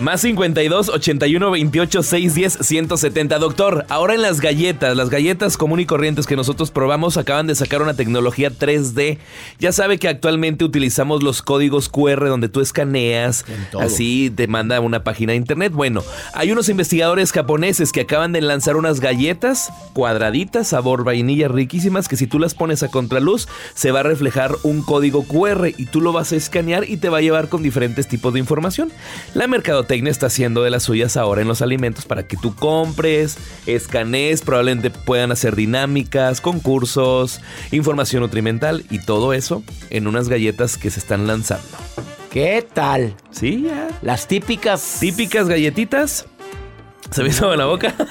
Más 0.00 0.22
52 0.22 0.88
81 0.88 1.50
28 1.50 2.02
610 2.02 2.66
170. 2.66 3.38
Doctor, 3.38 3.84
ahora 3.90 4.14
en 4.14 4.22
las 4.22 4.40
galletas, 4.40 4.96
las 4.96 5.10
galletas 5.10 5.58
común 5.58 5.78
y 5.78 5.84
corrientes 5.84 6.26
que 6.26 6.36
nosotros 6.36 6.70
probamos 6.70 7.18
acaban 7.18 7.46
de 7.46 7.54
sacar 7.54 7.82
una 7.82 7.92
tecnología 7.92 8.50
3D. 8.50 9.18
Ya 9.58 9.72
sabe 9.72 9.98
que 9.98 10.08
actualmente 10.08 10.64
utilizamos 10.64 11.22
los 11.22 11.42
códigos 11.42 11.90
QR 11.90 12.28
donde 12.28 12.48
tú 12.48 12.62
escaneas, 12.62 13.44
así 13.78 14.32
te 14.34 14.46
manda 14.46 14.80
una 14.80 15.04
página 15.04 15.32
de 15.32 15.36
internet. 15.36 15.74
Bueno, 15.74 16.02
hay 16.32 16.50
unos 16.50 16.70
investigadores 16.70 17.32
japoneses 17.32 17.92
que 17.92 18.00
acaban 18.00 18.32
de 18.32 18.40
lanzar 18.40 18.76
unas 18.76 19.00
galletas 19.00 19.70
cuadraditas, 19.92 20.68
sabor 20.68 21.04
vainilla 21.04 21.48
riquísimas, 21.48 22.08
que 22.08 22.16
si 22.16 22.26
tú 22.26 22.38
las 22.38 22.54
pones 22.54 22.82
a 22.82 22.88
contraluz 22.88 23.48
se 23.74 23.90
va 23.90 24.00
a 24.00 24.04
reflejar 24.04 24.56
un 24.62 24.80
código 24.80 25.24
QR 25.24 25.68
y 25.76 25.84
tú 25.84 26.00
lo 26.00 26.12
vas 26.12 26.32
a 26.32 26.36
escanear 26.36 26.88
y 26.88 26.96
te 26.96 27.10
va 27.10 27.18
a 27.18 27.22
llevar 27.22 27.50
con 27.50 27.62
diferentes 27.62 28.08
tipos 28.08 28.32
de 28.32 28.38
información. 28.38 28.90
La 29.34 29.46
mercadotecnia 29.90 30.10
está 30.12 30.26
haciendo 30.26 30.62
de 30.62 30.70
las 30.70 30.84
suyas 30.84 31.16
ahora 31.16 31.42
en 31.42 31.48
los 31.48 31.62
alimentos 31.62 32.04
para 32.04 32.24
que 32.28 32.36
tú 32.36 32.54
compres, 32.54 33.38
escanees, 33.66 34.42
probablemente 34.42 34.90
puedan 34.90 35.32
hacer 35.32 35.56
dinámicas, 35.56 36.40
concursos, 36.40 37.40
información 37.72 38.22
nutrimental 38.22 38.84
y 38.88 39.00
todo 39.00 39.32
eso 39.32 39.64
en 39.90 40.06
unas 40.06 40.28
galletas 40.28 40.76
que 40.76 40.90
se 40.90 41.00
están 41.00 41.26
lanzando. 41.26 41.66
¿Qué 42.30 42.64
tal? 42.72 43.16
Sí, 43.32 43.64
ya. 43.66 43.88
Las 44.02 44.28
típicas. 44.28 44.98
Típicas 45.00 45.48
galletitas. 45.48 46.26
¿Se 47.10 47.24
me 47.24 47.30
hizo 47.30 47.52
en 47.52 47.58
la 47.58 47.66
boca? 47.66 47.94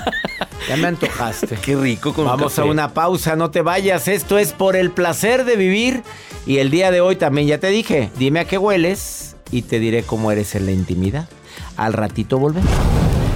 Ya 0.68 0.76
me 0.76 0.88
antojaste. 0.88 1.56
Qué 1.56 1.76
rico 1.76 2.14
con 2.14 2.26
Vamos 2.26 2.54
café. 2.54 2.62
a 2.62 2.66
una 2.72 2.94
pausa, 2.94 3.36
no 3.36 3.50
te 3.50 3.62
vayas. 3.62 4.08
Esto 4.08 4.38
es 4.38 4.52
por 4.54 4.76
el 4.76 4.92
placer 4.92 5.46
de 5.46 5.56
vivir. 5.56 6.04
Y 6.46 6.58
el 6.58 6.70
día 6.70 6.92
de 6.92 7.02
hoy 7.02 7.16
también 7.16 7.48
ya 7.48 7.60
te 7.60 7.68
dije, 7.70 8.12
dime 8.20 8.42
a 8.42 8.46
qué 8.46 8.60
hueles 8.60 9.36
y 9.52 9.64
te 9.64 9.80
diré 9.80 10.04
cómo 10.04 10.32
eres 10.32 10.54
en 10.54 10.66
la 10.68 10.72
intimidad. 10.72 11.28
Al 11.80 11.94
ratito 11.94 12.38
volvemos. 12.38 12.70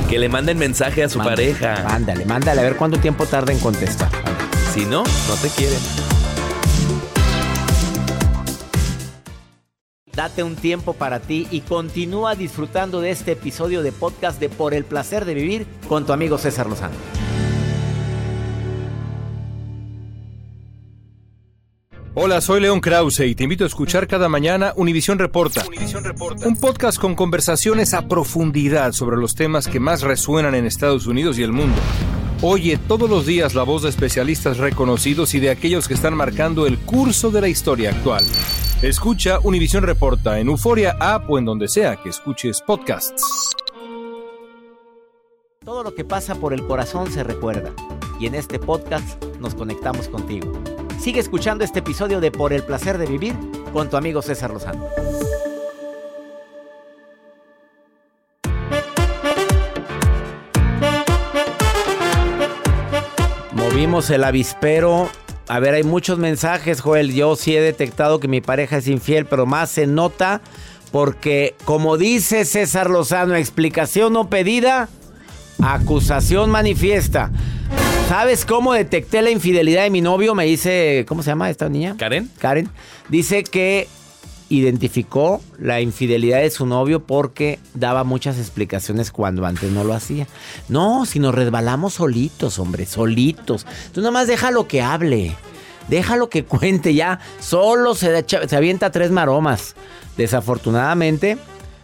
Que 0.10 0.20
le 0.20 0.28
manden 0.28 0.58
mensaje 0.58 1.02
a 1.02 1.08
su 1.08 1.18
Mándale, 1.18 1.54
pareja. 1.54 1.84
Mándale, 1.88 2.26
mándale, 2.26 2.60
a 2.60 2.64
ver 2.64 2.76
cuánto 2.76 3.00
tiempo 3.00 3.26
tarda 3.26 3.54
en 3.54 3.60
contestar. 3.60 4.10
Si 4.74 4.86
no, 4.86 5.04
no 5.30 5.36
te 5.42 5.48
quieren. 5.48 5.80
Date 10.14 10.44
un 10.44 10.58
tiempo 10.58 10.92
para 10.92 11.22
ti 11.22 11.48
y 11.52 11.62
continúa 11.62 12.36
disfrutando 12.36 13.00
de 13.00 13.12
este 13.12 13.32
episodio 13.32 13.82
de 13.82 13.94
podcast 13.94 14.42
de 14.42 14.50
Por 14.50 14.74
el 14.74 14.84
placer 14.84 15.24
de 15.24 15.36
vivir 15.36 15.66
con 15.88 16.06
tu 16.06 16.12
amigo 16.12 16.38
César 16.38 16.68
Lozano. 16.68 17.23
Hola, 22.16 22.42
soy 22.42 22.62
León 22.62 22.80
Krause 22.80 23.22
y 23.22 23.34
te 23.34 23.44
invito 23.44 23.64
a 23.64 23.68
escuchar 23.68 24.08
cada 24.08 24.30
mañana 24.30 24.72
Univisión 24.76 25.18
Reporta. 25.18 25.64
Un 26.46 26.56
podcast 26.58 27.00
con 27.00 27.16
conversaciones 27.16 27.96
a 27.96 28.08
profundidad 28.08 28.92
sobre 28.92 29.18
los 29.18 29.34
temas 29.34 29.68
que 29.68 29.80
más 29.80 30.04
resuenan 30.04 30.54
en 30.54 30.68
Estados 30.68 31.08
Unidos 31.08 31.40
y 31.40 31.44
el 31.44 31.52
mundo. 31.52 31.76
Oye 32.44 32.78
todos 32.78 33.10
los 33.10 33.26
días 33.26 33.56
la 33.56 33.64
voz 33.64 33.82
de 33.82 33.90
especialistas 33.90 34.60
reconocidos 34.60 35.34
y 35.34 35.40
de 35.40 35.50
aquellos 35.50 35.88
que 35.88 35.96
están 35.96 36.14
marcando 36.14 36.68
el 36.68 36.78
curso 36.78 37.32
de 37.32 37.42
la 37.42 37.48
historia 37.48 37.90
actual. 37.90 38.24
Escucha 38.84 39.40
Univisión 39.42 39.84
Reporta 39.84 40.40
en 40.40 40.50
Euforia 40.50 40.96
App 41.00 41.28
o 41.32 41.40
en 41.40 41.46
donde 41.46 41.68
sea 41.68 41.96
que 41.96 42.10
escuches 42.10 42.62
podcasts. 42.62 43.24
Todo 45.66 45.84
lo 45.84 45.96
que 45.96 46.06
pasa 46.06 46.36
por 46.36 46.54
el 46.54 46.68
corazón 46.68 47.12
se 47.12 47.24
recuerda 47.24 47.72
y 48.20 48.28
en 48.28 48.36
este 48.36 48.60
podcast 48.60 49.24
nos 49.40 49.56
conectamos 49.56 50.10
contigo. 50.10 50.63
Sigue 51.04 51.20
escuchando 51.20 51.66
este 51.66 51.80
episodio 51.80 52.22
de 52.22 52.32
Por 52.32 52.54
el 52.54 52.64
placer 52.64 52.98
de 52.98 53.06
vivir 53.06 53.36
con 53.74 53.90
tu 53.90 53.98
amigo 53.98 54.22
César 54.22 54.52
Lozano. 54.52 54.88
Movimos 63.52 64.10
el 64.12 64.24
avispero. 64.24 65.10
A 65.50 65.60
ver, 65.60 65.74
hay 65.74 65.84
muchos 65.84 66.20
mensajes, 66.20 66.80
Joel. 66.80 67.14
Yo 67.14 67.36
sí 67.36 67.54
he 67.54 67.60
detectado 67.60 68.22
que 68.22 68.30
mi 68.30 68.40
pareja 68.40 68.78
es 68.78 68.88
infiel, 68.88 69.26
pero 69.26 69.46
más 69.46 69.72
se 69.72 69.86
nota 69.88 70.40
porque, 70.94 71.54
como 71.66 71.98
dice 71.98 72.46
César 72.46 72.90
Lozano, 72.90 73.36
explicación 73.36 74.14
no 74.14 74.30
pedida, 74.30 74.88
acusación 75.62 76.50
manifiesta. 76.50 77.30
¿Sabes 78.10 78.46
cómo 78.46 78.74
detecté 78.74 79.22
la 79.22 79.32
infidelidad 79.32 79.84
de 79.84 79.90
mi 79.90 80.02
novio? 80.02 80.36
Me 80.36 80.46
dice, 80.46 81.04
¿cómo 81.08 81.24
se 81.24 81.32
llama 81.32 81.50
esta 81.50 81.68
niña? 81.70 81.96
¿Karen? 81.98 82.30
Karen. 82.38 82.70
Dice 83.10 83.44
que 83.44 83.88
identificó 84.50 85.42
la 85.58 85.82
infidelidad 85.82 86.42
de 86.42 86.52
su 86.52 86.66
novio 86.68 87.00
porque 87.06 87.60
daba 87.74 88.04
muchas 88.04 88.38
explicaciones 88.38 89.10
cuando 89.12 89.46
antes 89.46 89.72
no 89.72 89.84
lo 89.84 89.94
hacía. 89.96 90.28
No, 90.70 91.06
si 91.08 91.20
nos 91.20 91.34
resbalamos 91.34 91.96
solitos, 91.96 92.60
hombre, 92.60 92.86
solitos. 92.86 93.66
Tú 93.94 94.02
nada 94.02 94.12
más 94.12 94.28
déjalo 94.28 94.68
que 94.68 94.82
hable. 94.84 95.36
Déjalo 95.88 96.30
que 96.30 96.44
cuente 96.46 96.94
ya. 96.94 97.20
Solo 97.40 97.96
se, 97.96 98.16
echa- 98.16 98.48
se 98.48 98.56
avienta 98.56 98.92
tres 98.92 99.10
maromas. 99.10 99.76
Desafortunadamente, 100.18 101.38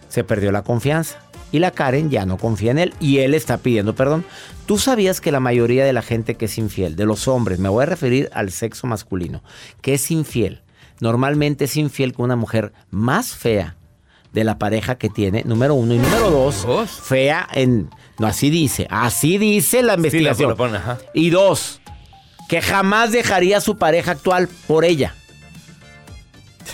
se 0.09 0.23
perdió 0.23 0.51
la 0.51 0.61
confianza. 0.63 1.17
Y 1.51 1.57
la 1.57 1.71
Karen 1.71 2.11
ya 2.11 2.27
no 2.27 2.37
confía 2.37 2.69
en 2.69 2.77
él 2.77 2.93
y 2.99 3.19
él 3.19 3.33
está 3.33 3.57
pidiendo 3.57 3.95
perdón. 3.95 4.23
¿Tú 4.69 4.77
sabías 4.77 5.19
que 5.19 5.31
la 5.31 5.39
mayoría 5.39 5.83
de 5.83 5.93
la 5.93 6.03
gente 6.03 6.35
que 6.35 6.45
es 6.45 6.59
infiel, 6.59 6.95
de 6.95 7.07
los 7.07 7.27
hombres, 7.27 7.57
me 7.57 7.69
voy 7.69 7.81
a 7.81 7.85
referir 7.87 8.29
al 8.33 8.51
sexo 8.51 8.85
masculino, 8.85 9.41
que 9.81 9.95
es 9.95 10.11
infiel, 10.11 10.61
normalmente 10.99 11.65
es 11.65 11.75
infiel 11.75 12.13
con 12.13 12.25
una 12.25 12.35
mujer 12.35 12.71
más 12.91 13.31
fea 13.31 13.77
de 14.31 14.43
la 14.43 14.59
pareja 14.59 14.93
que 14.99 15.09
tiene, 15.09 15.41
número 15.43 15.73
uno. 15.73 15.95
Y 15.95 15.97
número 15.97 16.29
dos, 16.29 16.67
Dos. 16.67 16.87
fea 16.91 17.47
en... 17.51 17.89
No, 18.19 18.27
así 18.27 18.51
dice, 18.51 18.85
así 18.91 19.39
dice 19.39 19.81
la 19.81 19.95
investigación. 19.95 20.55
pone. 20.55 20.77
Y 21.15 21.31
dos, 21.31 21.81
que 22.47 22.61
jamás 22.61 23.11
dejaría 23.11 23.57
a 23.57 23.61
su 23.61 23.75
pareja 23.79 24.11
actual 24.11 24.47
por 24.67 24.85
ella. 24.85 25.15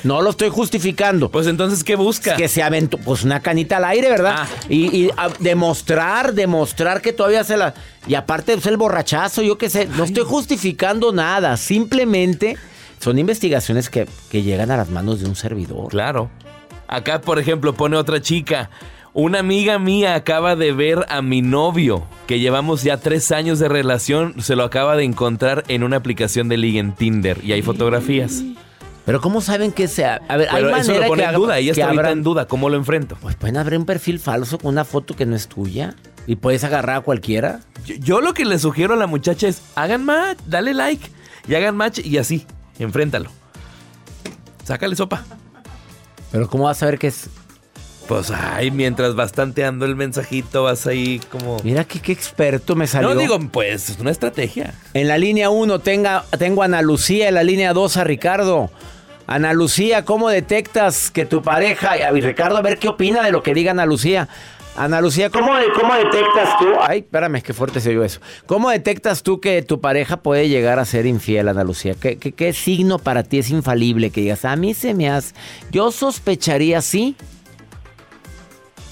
No 0.03 0.21
lo 0.21 0.29
estoy 0.31 0.49
justificando. 0.49 1.29
Pues 1.29 1.47
entonces, 1.47 1.83
¿qué 1.83 1.95
busca? 1.95 2.35
Que 2.35 2.47
se 2.47 2.61
aventó, 2.63 2.97
pues 2.97 3.23
una 3.23 3.39
canita 3.41 3.77
al 3.77 3.85
aire, 3.85 4.09
¿verdad? 4.09 4.35
Ah. 4.39 4.47
Y, 4.69 4.95
y, 5.05 5.09
a- 5.17 5.29
demostrar, 5.39 6.33
demostrar 6.33 7.01
que 7.01 7.13
todavía 7.13 7.43
se 7.43 7.57
la... 7.57 7.73
Y 8.07 8.15
aparte, 8.15 8.53
pues 8.53 8.65
el 8.67 8.77
borrachazo, 8.77 9.41
yo 9.41 9.57
qué 9.57 9.69
sé, 9.69 9.87
no 9.87 10.03
estoy 10.03 10.23
justificando 10.25 11.11
nada, 11.11 11.57
simplemente 11.57 12.57
son 12.99 13.17
investigaciones 13.19 13.89
que, 13.89 14.07
que 14.29 14.43
llegan 14.43 14.71
a 14.71 14.77
las 14.77 14.89
manos 14.89 15.21
de 15.21 15.27
un 15.27 15.35
servidor. 15.35 15.89
Claro. 15.89 16.29
Acá, 16.87 17.21
por 17.21 17.39
ejemplo, 17.39 17.73
pone 17.73 17.97
otra 17.97 18.21
chica. 18.21 18.69
Una 19.13 19.39
amiga 19.39 19.79
mía 19.79 20.13
acaba 20.15 20.55
de 20.57 20.73
ver 20.73 21.05
a 21.07 21.21
mi 21.21 21.41
novio, 21.41 22.03
que 22.27 22.39
llevamos 22.39 22.83
ya 22.83 22.97
tres 22.97 23.31
años 23.31 23.59
de 23.59 23.69
relación, 23.69 24.35
se 24.41 24.57
lo 24.57 24.63
acaba 24.65 24.97
de 24.97 25.05
encontrar 25.05 25.63
en 25.69 25.83
una 25.83 25.95
aplicación 25.97 26.49
de 26.49 26.57
ligue 26.57 26.79
en 26.79 26.91
Tinder 26.93 27.39
y 27.43 27.53
hay 27.53 27.61
fotografías. 27.61 28.43
Pero 29.05 29.21
¿cómo 29.21 29.39
saben 29.41 29.71
que 29.71 29.87
sea? 29.87 30.21
A 30.27 30.37
ver, 30.37 30.47
Pero 30.51 30.67
hay 30.73 30.81
eso 30.81 30.87
manera 30.91 31.05
lo 31.05 31.07
pone 31.09 31.19
que 31.21 31.23
en 31.23 31.29
haga- 31.29 31.37
duda. 31.37 31.59
Ella 31.59 31.73
que 31.73 31.79
está 31.81 31.85
ahorita 31.85 32.01
abran- 32.03 32.11
en 32.13 32.23
duda. 32.23 32.47
¿Cómo 32.47 32.69
lo 32.69 32.77
enfrento? 32.77 33.17
Pues 33.21 33.35
pueden 33.35 33.57
abrir 33.57 33.77
un 33.79 33.85
perfil 33.85 34.19
falso 34.19 34.57
con 34.57 34.69
una 34.71 34.83
foto 34.85 35.15
que 35.15 35.25
no 35.25 35.35
es 35.35 35.47
tuya 35.47 35.93
y 36.25 36.37
puedes 36.37 36.63
agarrar 36.63 36.97
a 36.97 37.01
cualquiera. 37.01 37.59
Yo, 37.85 37.95
yo 37.95 38.21
lo 38.21 38.33
que 38.33 38.45
le 38.45 38.57
sugiero 38.57 38.95
a 38.95 38.97
la 38.97 39.05
muchacha 39.07 39.47
es 39.47 39.61
hagan 39.75 40.03
match, 40.05 40.39
dale 40.47 40.73
like 40.73 41.07
y 41.47 41.53
hagan 41.53 41.75
match 41.77 41.99
y 41.99 42.17
así, 42.17 42.47
enfréntalo. 42.79 43.29
Sácale 44.63 44.95
sopa. 44.95 45.23
Pero 46.31 46.49
¿cómo 46.49 46.63
vas 46.65 46.77
a 46.77 46.79
saber 46.81 46.97
que 46.99 47.07
es? 47.07 47.29
Pues 48.07 48.29
ay, 48.31 48.69
mientras 48.69 49.15
bastanteando 49.15 49.85
el 49.85 49.95
mensajito 49.95 50.63
vas 50.63 50.85
ahí 50.85 51.19
como... 51.31 51.57
Mira 51.63 51.85
que 51.85 51.99
qué 51.99 52.11
experto 52.11 52.75
me 52.75 52.85
salió. 52.85 53.09
No 53.13 53.19
digo, 53.19 53.39
pues 53.51 53.89
es 53.89 53.99
una 53.99 54.11
estrategia. 54.11 54.75
En 54.93 55.07
la 55.07 55.17
línea 55.17 55.49
1 55.49 55.79
tenga, 55.79 56.23
tengo 56.37 56.61
a 56.61 56.65
Ana 56.65 56.83
Lucía, 56.83 57.27
en 57.29 57.33
la 57.33 57.43
línea 57.43 57.73
2 57.73 57.97
a 57.97 58.03
Ricardo. 58.03 58.69
Ana 59.27 59.53
Lucía, 59.53 60.05
¿cómo 60.05 60.29
detectas 60.29 61.09
que 61.09 61.25
tu 61.25 61.41
pareja... 61.41 61.97
Y 62.15 62.21
Ricardo, 62.21 62.57
a 62.57 62.61
ver 62.61 62.77
qué 62.77 62.89
opina 62.89 63.23
de 63.23 63.31
lo 63.31 63.41
que 63.41 63.53
diga 63.53 63.71
Ana 63.71 63.85
Lucía. 63.85 64.27
Ana 64.77 65.01
Lucía, 65.01 65.29
¿cómo, 65.29 65.53
¿cómo 65.79 65.95
detectas 65.95 66.59
tú? 66.59 66.65
Ay, 66.81 66.99
espérame, 66.99 67.41
qué 67.41 67.53
fuerte 67.53 67.79
se 67.79 67.89
oyó 67.89 68.03
eso. 68.03 68.19
¿Cómo 68.45 68.69
detectas 68.69 69.23
tú 69.23 69.39
que 69.39 69.61
tu 69.63 69.79
pareja 69.79 70.17
puede 70.17 70.49
llegar 70.49 70.79
a 70.79 70.85
ser 70.85 71.05
infiel, 71.05 71.47
Ana 71.47 71.63
Lucía? 71.63 71.95
¿Qué, 71.99 72.17
qué, 72.17 72.33
qué 72.33 72.53
signo 72.53 72.99
para 72.99 73.23
ti 73.23 73.39
es 73.39 73.49
infalible 73.49 74.11
que 74.11 74.21
digas, 74.21 74.45
a 74.45 74.55
mí 74.57 74.73
se 74.73 74.93
me 74.93 75.09
hace... 75.09 75.33
Yo 75.71 75.91
sospecharía 75.91 76.81
sí. 76.81 77.15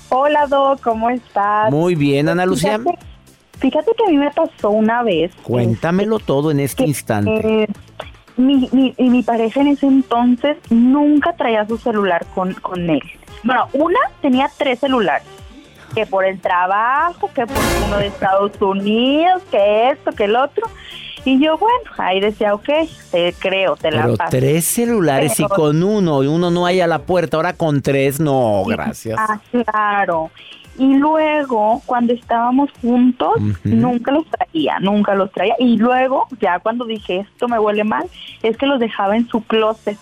Hola, 0.09 0.47
Doc, 0.47 0.79
¿cómo 0.81 1.09
estás? 1.09 1.69
Muy 1.69 1.95
bien, 1.95 2.29
Ana 2.29 2.45
Lucía. 2.45 2.79
Fíjate, 2.79 2.99
fíjate 3.59 3.91
que 3.97 4.03
a 4.05 4.09
mí 4.09 4.17
me 4.17 4.31
pasó 4.31 4.69
una 4.69 5.03
vez. 5.03 5.31
Cuéntamelo 5.43 6.17
todo 6.19 6.49
en 6.49 6.59
este 6.61 6.85
instante. 6.85 7.63
eh, 7.63 7.67
mi, 8.37 8.69
mi, 8.71 8.93
y 8.97 9.09
mi 9.09 9.23
pareja 9.23 9.61
en 9.61 9.67
ese 9.67 9.85
entonces 9.87 10.57
nunca 10.69 11.33
traía 11.33 11.65
su 11.67 11.77
celular 11.77 12.25
con, 12.33 12.53
con 12.55 12.89
él. 12.89 13.01
Bueno, 13.43 13.67
una 13.73 13.99
tenía 14.21 14.49
tres 14.57 14.79
celulares. 14.79 15.27
Que 15.93 16.07
por 16.07 16.25
el 16.25 16.39
trabajo, 16.39 17.29
que 17.35 17.45
por 17.45 17.57
uno 17.85 17.97
de 17.99 18.07
Estados 18.07 18.59
Unidos, 18.59 19.43
que 19.51 19.91
esto, 19.91 20.11
que 20.11 20.23
el 20.23 20.35
otro. 20.35 20.65
Y 21.23 21.39
yo, 21.39 21.57
bueno, 21.59 21.91
ahí 21.99 22.19
decía, 22.19 22.55
ok, 22.55 22.67
te 23.11 23.33
creo, 23.37 23.75
te 23.75 23.91
la 23.91 24.01
Pero 24.03 24.17
paso. 24.17 24.29
tres 24.31 24.65
celulares 24.65 25.39
y 25.39 25.43
con 25.45 25.83
uno 25.83 26.23
y 26.23 26.27
uno 26.27 26.49
no 26.49 26.65
hay 26.65 26.81
a 26.81 26.87
la 26.87 26.99
puerta. 26.99 27.37
Ahora 27.37 27.53
con 27.53 27.81
tres, 27.83 28.19
no, 28.19 28.63
gracias. 28.65 29.19
Ah, 29.19 29.39
claro. 29.51 30.31
Y 30.77 30.95
luego, 30.95 31.81
cuando 31.85 32.13
estábamos 32.13 32.69
juntos, 32.81 33.33
nunca 33.63 34.11
los 34.11 34.25
traía, 34.27 34.79
nunca 34.79 35.13
los 35.13 35.31
traía. 35.31 35.55
Y 35.59 35.77
luego, 35.77 36.27
ya 36.41 36.59
cuando 36.59 36.85
dije 36.85 37.27
esto 37.31 37.47
me 37.47 37.59
huele 37.59 37.83
mal, 37.83 38.09
es 38.41 38.57
que 38.57 38.65
los 38.65 38.79
dejaba 38.79 39.15
en 39.15 39.27
su 39.27 39.41
closet. 39.43 39.97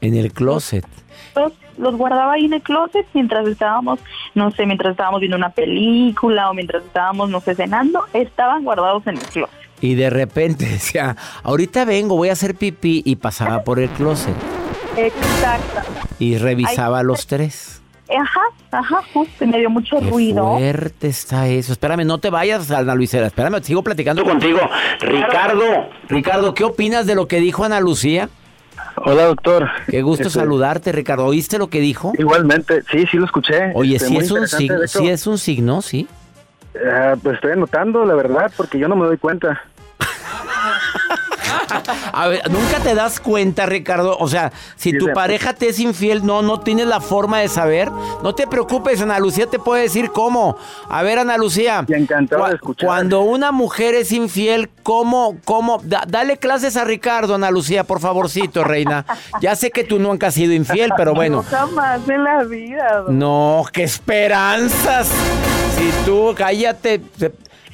En 0.00 0.14
el 0.14 0.32
closet. 0.32 0.86
Entonces, 1.28 1.58
los 1.78 1.96
guardaba 1.96 2.32
ahí 2.32 2.46
en 2.46 2.54
el 2.54 2.62
closet 2.62 3.06
mientras 3.12 3.46
estábamos, 3.46 4.00
no 4.34 4.50
sé, 4.50 4.66
mientras 4.66 4.92
estábamos 4.92 5.20
viendo 5.20 5.36
una 5.36 5.50
película 5.50 6.50
o 6.50 6.54
mientras 6.54 6.82
estábamos, 6.84 7.30
no 7.30 7.40
sé, 7.40 7.54
cenando, 7.54 8.04
estaban 8.12 8.64
guardados 8.64 9.06
en 9.06 9.16
el 9.18 9.24
closet. 9.24 9.66
Y 9.80 9.94
de 9.94 10.10
repente 10.10 10.64
decía, 10.70 11.16
ahorita 11.42 11.84
vengo, 11.84 12.16
voy 12.16 12.30
a 12.30 12.32
hacer 12.32 12.54
pipí. 12.54 13.02
Y 13.04 13.16
pasaba 13.16 13.62
por 13.62 13.78
el 13.78 13.88
closet. 13.90 14.34
Exacto. 14.96 15.80
Y 16.18 16.38
revisaba 16.38 17.02
los 17.02 17.26
tres. 17.26 17.82
Ajá, 18.08 18.40
ajá, 18.70 19.00
justo, 19.12 19.44
y 19.44 19.48
me 19.48 19.58
dio 19.58 19.68
mucho 19.68 19.98
Qué 19.98 20.08
ruido. 20.10 20.56
fuerte 20.58 21.08
está 21.08 21.48
eso. 21.48 21.72
Espérame, 21.72 22.04
no 22.06 22.18
te 22.18 22.30
vayas, 22.30 22.70
Ana 22.70 22.94
Luisera. 22.94 23.26
Espérame, 23.26 23.60
sigo 23.62 23.82
platicando 23.82 24.22
contigo. 24.24 24.60
Ricardo, 25.00 25.64
Ricardo, 26.08 26.54
¿qué 26.54 26.62
opinas 26.64 27.06
de 27.06 27.14
lo 27.16 27.26
que 27.26 27.40
dijo 27.40 27.64
Ana 27.64 27.80
Lucía? 27.80 28.28
Hola, 28.96 29.24
doctor. 29.24 29.68
Qué 29.88 30.02
gusto 30.02 30.28
Este, 30.28 30.38
saludarte, 30.38 30.92
Ricardo. 30.92 31.26
¿Oíste 31.26 31.58
lo 31.58 31.68
que 31.68 31.80
dijo? 31.80 32.12
Igualmente, 32.18 32.82
sí, 32.90 33.06
sí 33.10 33.16
lo 33.16 33.24
escuché. 33.26 33.72
Oye, 33.74 33.96
Este, 33.96 34.08
sí 34.08 34.16
es, 34.18 34.30
un 34.30 34.46
signo, 34.46 34.78
sí 34.86 35.08
es 35.08 35.26
un 35.26 35.38
signo, 35.38 35.82
sí. 35.82 36.06
pues 37.22 37.34
estoy 37.34 37.52
anotando, 37.52 38.04
la 38.04 38.14
verdad, 38.14 38.52
porque 38.56 38.78
yo 38.78 38.86
no 38.88 38.94
me 38.96 39.06
doy 39.06 39.18
cuenta. 39.18 39.60
A 42.12 42.28
ver, 42.28 42.50
nunca 42.50 42.78
te 42.82 42.94
das 42.94 43.20
cuenta, 43.20 43.66
Ricardo. 43.66 44.16
O 44.18 44.28
sea, 44.28 44.52
si 44.76 44.92
Sí, 44.92 44.98
tu 44.98 45.12
pareja 45.12 45.52
te 45.52 45.68
es 45.68 45.80
infiel, 45.80 46.24
no, 46.24 46.42
no 46.42 46.60
tienes 46.60 46.86
la 46.86 47.00
forma 47.00 47.38
de 47.40 47.48
saber. 47.48 47.90
No 48.22 48.34
te 48.34 48.46
preocupes, 48.46 49.00
Ana 49.00 49.18
Lucía 49.18 49.46
te 49.46 49.58
puede 49.58 49.82
decir 49.82 50.10
cómo. 50.12 50.56
A 50.88 51.02
ver, 51.02 51.18
Ana 51.18 51.36
Lucía. 51.36 51.84
encantado 51.88 52.46
de 52.46 52.54
escuchar. 52.54 52.86
Cuando 52.86 53.20
una 53.22 53.52
mujer 53.52 53.94
es 53.94 54.12
infiel, 54.12 54.70
¿cómo, 54.82 55.36
cómo? 55.44 55.80
Da- 55.82 56.04
dale 56.06 56.36
clases 56.38 56.76
a 56.76 56.84
Ricardo, 56.84 57.34
Ana 57.34 57.50
Lucía, 57.50 57.84
por 57.84 58.00
favorcito, 58.00 58.64
reina. 58.64 59.04
Ya 59.40 59.56
sé 59.56 59.70
que 59.70 59.84
tú 59.84 59.98
nunca 59.98 60.28
has 60.28 60.34
sido 60.34 60.52
infiel, 60.52 60.92
pero 60.96 61.14
bueno. 61.14 61.38
Nunca 61.38 61.66
más 61.66 62.08
en 62.08 62.24
la 62.24 62.44
vida. 62.44 63.04
No, 63.08 63.64
qué 63.72 63.82
esperanzas. 63.84 65.08
Si 65.76 65.90
tú, 66.04 66.34
cállate. 66.36 67.00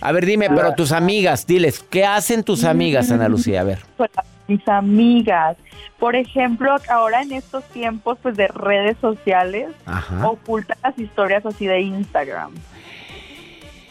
A 0.03 0.13
ver, 0.13 0.27
dime, 0.27 0.49
pero 0.51 0.75
tus 0.75 0.93
amigas, 0.93 1.47
diles, 1.47 1.79
¿qué 1.89 2.05
hacen 2.05 2.43
tus 2.43 2.65
amigas, 2.65 3.11
Ana 3.13 3.29
Lucía? 3.29 3.61
A 3.61 3.65
ver. 3.65 3.79
con 3.97 4.09
mis 4.49 4.67
amigas. 4.69 5.57
Por 5.99 6.17
ejemplo, 6.17 6.75
ahora 6.91 7.23
en 7.23 7.31
estos 7.33 7.63
tiempos 7.69 8.19
pues 8.21 8.37
de 8.37 8.49
redes 8.49 8.97
sociales, 9.01 9.69
Ajá. 9.87 10.29
ocultan 10.29 10.77
las 10.83 10.99
historias 10.99 11.47
así 11.47 11.67
de 11.67 11.81
Instagram. 11.81 12.51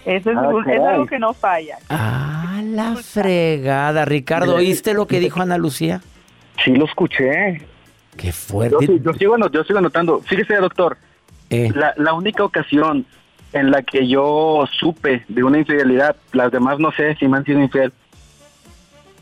Eso 0.06 0.32
es, 0.32 0.38
Ah, 0.38 0.50
un- 0.50 0.60
es 0.70 0.78
caray. 0.78 0.94
algo 0.96 1.06
que 1.06 1.20
no 1.20 1.34
falla. 1.34 1.78
Ah, 1.90 2.62
la 2.66 2.96
fregada. 2.96 4.04
Ricardo, 4.04 4.56
¿oíste 4.56 4.94
lo 4.94 5.08
que 5.08 5.20
dijo 5.22 5.42
Ana 5.42 5.58
Lucía? 5.58 6.02
Sí 6.66 6.72
lo 6.76 6.86
escuché. 6.86 7.62
Qué 8.18 8.28
Yo, 8.28 8.34
fuerte. 8.34 8.86
sí- 8.88 9.00
yo 9.04 9.14
sigo, 9.14 9.36
yo 9.50 9.64
sigo 9.64 9.80
anotando. 9.80 10.20
Fíjese, 10.22 10.56
doctor, 10.56 10.98
Eh, 11.50 11.70
la, 11.76 11.94
la 11.98 12.14
única 12.14 12.44
ocasión 12.46 13.06
en 13.54 13.72
la 13.72 13.84
que 13.84 14.08
yo 14.08 14.66
supe 14.80 15.24
de 15.28 15.44
una 15.44 15.60
infidelidad, 15.60 16.16
las 16.34 16.52
demás 16.52 16.80
no 16.80 16.92
sé 16.92 17.16
si 17.16 17.28
me 17.28 17.38
han 17.38 17.46
sido 17.46 17.62
infiel, 17.62 17.92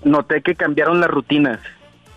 noté 0.03 0.41
que 0.41 0.55
cambiaron 0.55 0.99
las 0.99 1.09
rutinas. 1.09 1.59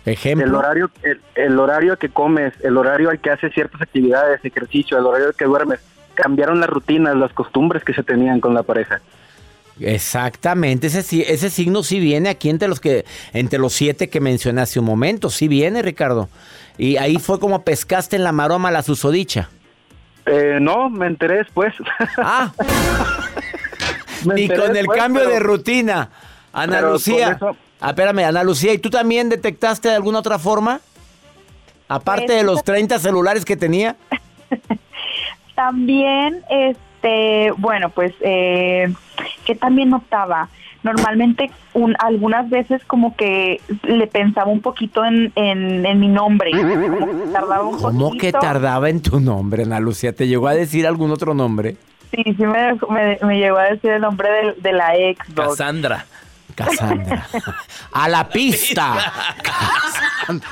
ejemplo. 0.05 0.45
El 0.45 0.55
horario, 0.55 0.91
el, 1.01 1.21
el 1.35 1.59
horario 1.59 1.97
que 1.97 2.09
comes, 2.09 2.53
el 2.63 2.77
horario 2.77 3.09
al 3.09 3.19
que 3.19 3.31
haces 3.31 3.53
ciertas 3.53 3.81
actividades, 3.81 4.43
ejercicio, 4.43 4.97
el 4.97 5.05
horario 5.05 5.27
al 5.27 5.35
que 5.35 5.45
duermes, 5.45 5.79
cambiaron 6.13 6.59
las 6.59 6.69
rutinas, 6.69 7.15
las 7.15 7.33
costumbres 7.33 7.83
que 7.83 7.93
se 7.93 8.03
tenían 8.03 8.39
con 8.39 8.53
la 8.53 8.63
pareja. 8.63 9.01
Exactamente, 9.79 10.87
ese, 10.87 11.49
signo 11.49 11.81
sí 11.81 11.99
viene 11.99 12.29
aquí 12.29 12.49
entre 12.49 12.67
los 12.67 12.79
que 12.79 13.05
entre 13.33 13.57
los 13.57 13.73
siete 13.73 14.07
que 14.07 14.19
mencioné 14.19 14.61
hace 14.61 14.79
un 14.79 14.85
momento, 14.85 15.31
sí 15.31 15.47
viene, 15.47 15.81
Ricardo. 15.81 16.29
Y 16.77 16.97
ahí 16.97 17.17
fue 17.17 17.39
como 17.39 17.63
pescaste 17.63 18.15
en 18.15 18.23
la 18.23 18.31
maroma 18.31 18.69
la 18.69 18.83
susodicha. 18.83 19.49
Eh, 20.25 20.57
no, 20.61 20.89
me 20.89 21.07
enteré 21.07 21.37
después. 21.37 21.73
Ah, 22.17 22.51
enteré 24.25 24.55
con 24.67 24.75
el 24.77 24.87
cambio 24.87 25.21
pero- 25.23 25.33
de 25.33 25.39
rutina. 25.39 26.09
Ana 26.53 26.81
Lucía. 26.81 27.31
eso- 27.31 27.55
Ah, 27.81 27.89
espérame, 27.89 28.19
Ana 28.19 28.43
Lucía, 28.43 28.71
¿y 28.73 28.77
tú 28.77 28.89
también 28.89 29.27
detectaste 29.27 29.89
de 29.89 29.95
alguna 29.95 30.19
otra 30.19 30.39
forma? 30.39 30.79
Aparte 31.89 32.27
Pues, 32.27 32.37
de 32.37 32.43
los 32.43 32.63
30 32.63 32.97
celulares 32.99 33.43
que 33.43 33.57
tenía. 33.57 33.97
También, 35.55 36.41
este, 36.49 37.51
bueno, 37.57 37.89
pues, 37.89 38.13
eh, 38.21 38.91
que 39.45 39.53
también 39.55 39.89
notaba, 39.91 40.49
normalmente 40.83 41.49
un- 41.73 41.95
algunas 41.99 42.49
veces 42.49 42.81
como 42.85 43.15
que 43.15 43.61
le 43.83 44.07
pensaba 44.07 44.51
un 44.51 44.61
poquito 44.61 45.03
en, 45.05 45.31
en, 45.35 45.85
en 45.85 45.99
mi 45.99 46.07
nombre. 46.07 46.51
Como 46.51 46.69
que 47.25 47.31
tardaba 47.31 47.63
un 47.63 47.77
¿Cómo 47.81 48.11
que 48.17 48.31
tardaba 48.31 48.89
en 48.89 49.01
tu 49.01 49.19
nombre, 49.19 49.63
Ana 49.63 49.79
Lucía? 49.79 50.13
¿Te 50.13 50.27
llegó 50.27 50.47
a 50.47 50.53
decir 50.53 50.85
algún 50.87 51.11
otro 51.11 51.33
nombre? 51.33 51.77
Sí, 52.11 52.21
sí 52.25 52.43
me, 52.45 52.73
me, 52.89 53.17
me 53.25 53.39
llegó 53.39 53.57
a 53.57 53.63
decir 53.63 53.91
el 53.91 54.01
nombre 54.01 54.29
de, 54.29 54.53
de 54.61 54.71
la 54.73 54.95
ex. 54.97 55.33
doc. 55.33 55.47
Cassandra. 55.49 56.05
Cassandra. 56.55 57.25
A 57.93 58.07
la 58.09 58.29
pista. 58.29 58.95
Cassandra. 59.41 60.47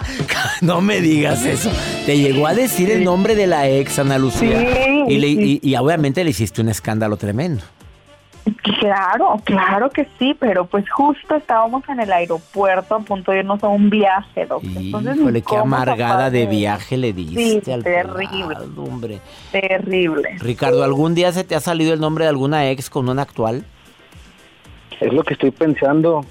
No 0.62 0.82
me 0.82 1.00
digas 1.02 1.46
eso. 1.46 1.70
Te 2.06 2.18
llegó 2.18 2.48
a 2.48 2.54
decir 2.56 2.90
el 2.90 3.04
nombre 3.04 3.36
de 3.36 3.46
la 3.48 3.68
ex, 3.68 4.00
Ana 4.00 4.18
Lucía. 4.18 4.60
Sí, 4.60 5.04
y, 5.08 5.18
le- 5.18 5.28
sí. 5.28 5.60
y- 5.62 5.70
y 5.72 5.76
obviamente 5.76 6.24
le 6.24 6.32
hiciste 6.32 6.62
un 6.62 6.70
escándalo 6.70 7.18
tremendo. 7.18 7.64
Claro, 8.80 9.40
claro 9.44 9.90
que 9.92 10.08
sí, 10.18 10.36
pero 10.40 10.66
pues 10.66 10.90
justo 10.90 11.36
estábamos 11.36 11.88
en 11.90 12.00
el 12.00 12.12
aeropuerto 12.12 12.96
a 12.96 13.00
punto 13.00 13.32
de 13.32 13.40
irnos 13.40 13.64
a 13.64 13.68
un 13.68 13.90
viaje, 13.90 14.46
doc. 14.48 14.64
Entonces, 14.64 15.16
Híjole, 15.18 15.32
ni 15.34 15.42
qué 15.44 15.58
amargada 15.58 16.30
de 16.32 16.48
viaje 16.48 16.98
le 16.98 17.14
diste 17.14 17.62
Sí, 17.66 17.72
al 17.72 17.84
terrible. 17.84 18.56
pelado, 18.56 18.84
hombre. 18.84 19.20
Terrible. 19.52 20.38
Ricardo, 20.40 20.84
¿algún 20.84 21.14
día 21.14 21.32
se 21.32 21.44
te 21.44 21.56
ha 21.56 21.60
salido 21.60 21.94
el 21.94 22.00
nombre 22.00 22.26
de 22.26 22.30
alguna 22.30 22.68
ex 22.70 22.90
con 22.90 23.10
una 23.10 23.22
actual? 23.22 23.64
Es 25.00 25.14
lo 25.14 25.24
que 25.24 25.34
estoy 25.34 25.52
pensando. 25.52 26.26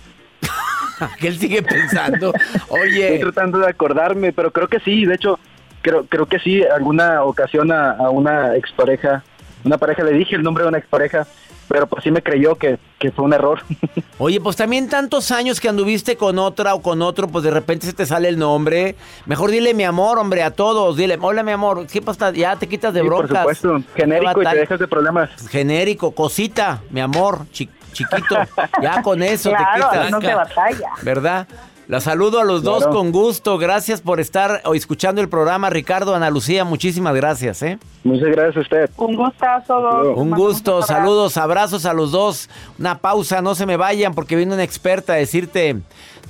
que 1.20 1.28
él 1.28 1.38
sigue 1.38 1.62
pensando. 1.62 2.32
Oye. 2.68 3.14
Estoy 3.14 3.30
tratando 3.32 3.58
de 3.58 3.68
acordarme, 3.68 4.32
pero 4.32 4.50
creo 4.52 4.66
que 4.68 4.80
sí. 4.80 5.04
De 5.04 5.14
hecho, 5.14 5.38
creo, 5.82 6.04
creo 6.06 6.26
que 6.26 6.38
sí. 6.40 6.62
Alguna 6.64 7.22
ocasión 7.22 7.70
a, 7.70 7.92
a 7.92 8.10
una 8.10 8.56
expareja, 8.56 9.22
una 9.64 9.78
pareja 9.78 10.02
le 10.02 10.12
dije 10.12 10.34
el 10.36 10.42
nombre 10.42 10.64
de 10.64 10.68
una 10.68 10.78
expareja 10.78 11.26
pero 11.70 11.86
pues 11.86 12.02
sí 12.02 12.10
me 12.10 12.20
creyó 12.22 12.56
que, 12.56 12.78
que 12.98 13.12
fue 13.12 13.24
un 13.24 13.32
error. 13.32 13.60
Oye, 14.18 14.40
pues 14.40 14.56
también 14.56 14.88
tantos 14.88 15.30
años 15.30 15.60
que 15.60 15.68
anduviste 15.68 16.16
con 16.16 16.38
otra 16.40 16.74
o 16.74 16.82
con 16.82 17.00
otro, 17.00 17.28
pues 17.28 17.44
de 17.44 17.50
repente 17.52 17.86
se 17.86 17.92
te 17.92 18.04
sale 18.04 18.28
el 18.28 18.38
nombre. 18.38 18.96
Mejor 19.26 19.50
dile 19.52 19.72
mi 19.72 19.84
amor, 19.84 20.18
hombre, 20.18 20.42
a 20.42 20.50
todos. 20.50 20.96
Dile, 20.96 21.16
hola 21.20 21.42
mi 21.44 21.52
amor, 21.52 21.86
¿qué 21.86 22.02
pasa? 22.02 22.32
Ya 22.32 22.56
te 22.56 22.66
quitas 22.66 22.92
de 22.92 23.00
Sí, 23.02 23.08
por 23.08 23.18
broncas. 23.26 23.38
supuesto. 23.38 23.80
Genérico 23.94 24.42
y 24.42 24.46
te 24.46 24.56
dejas 24.56 24.80
de 24.80 24.88
problemas. 24.88 25.30
Genérico, 25.48 26.10
cosita, 26.10 26.82
mi 26.90 27.00
amor, 27.00 27.46
chi- 27.52 27.70
chiquito. 27.92 28.36
Ya 28.82 29.00
con 29.02 29.22
eso 29.22 29.50
Claro, 29.50 29.84
te 29.90 29.96
quitas. 29.98 30.10
no 30.10 30.20
se 30.20 30.34
batalla. 30.34 30.90
¿Verdad? 31.02 31.46
La 31.90 31.98
saludo 31.98 32.38
a 32.38 32.44
los 32.44 32.62
dos 32.62 32.86
con 32.86 33.10
gusto. 33.10 33.58
Gracias 33.58 34.00
por 34.00 34.20
estar 34.20 34.62
o 34.64 34.76
escuchando 34.76 35.20
el 35.20 35.28
programa. 35.28 35.70
Ricardo, 35.70 36.14
Ana 36.14 36.30
Lucía, 36.30 36.64
muchísimas 36.64 37.16
gracias, 37.16 37.64
¿eh? 37.64 37.80
Muchas 38.04 38.28
gracias 38.28 38.58
a 38.58 38.60
usted. 38.60 38.90
Un 38.96 39.16
gustazo, 39.16 39.80
dos. 39.80 40.16
Un 40.16 40.30
gusto, 40.30 40.82
saludos, 40.82 41.36
abrazos 41.36 41.86
a 41.86 41.92
los 41.92 42.12
dos. 42.12 42.48
Una 42.78 42.98
pausa, 42.98 43.42
no 43.42 43.56
se 43.56 43.66
me 43.66 43.76
vayan 43.76 44.14
porque 44.14 44.36
viene 44.36 44.54
una 44.54 44.62
experta 44.62 45.14
a 45.14 45.16
decirte, 45.16 45.80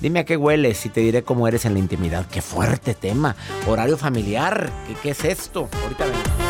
dime 0.00 0.20
a 0.20 0.24
qué 0.24 0.38
hueles 0.38 0.86
y 0.86 0.88
te 0.88 1.02
diré 1.02 1.24
cómo 1.24 1.46
eres 1.46 1.66
en 1.66 1.74
la 1.74 1.78
intimidad. 1.78 2.24
Qué 2.32 2.40
fuerte 2.40 2.94
tema. 2.94 3.36
Horario 3.68 3.98
familiar, 3.98 4.70
¿qué, 4.88 4.94
qué 5.02 5.10
es 5.10 5.26
esto? 5.26 5.68
Ahorita 5.82 6.06
vengo. 6.06 6.49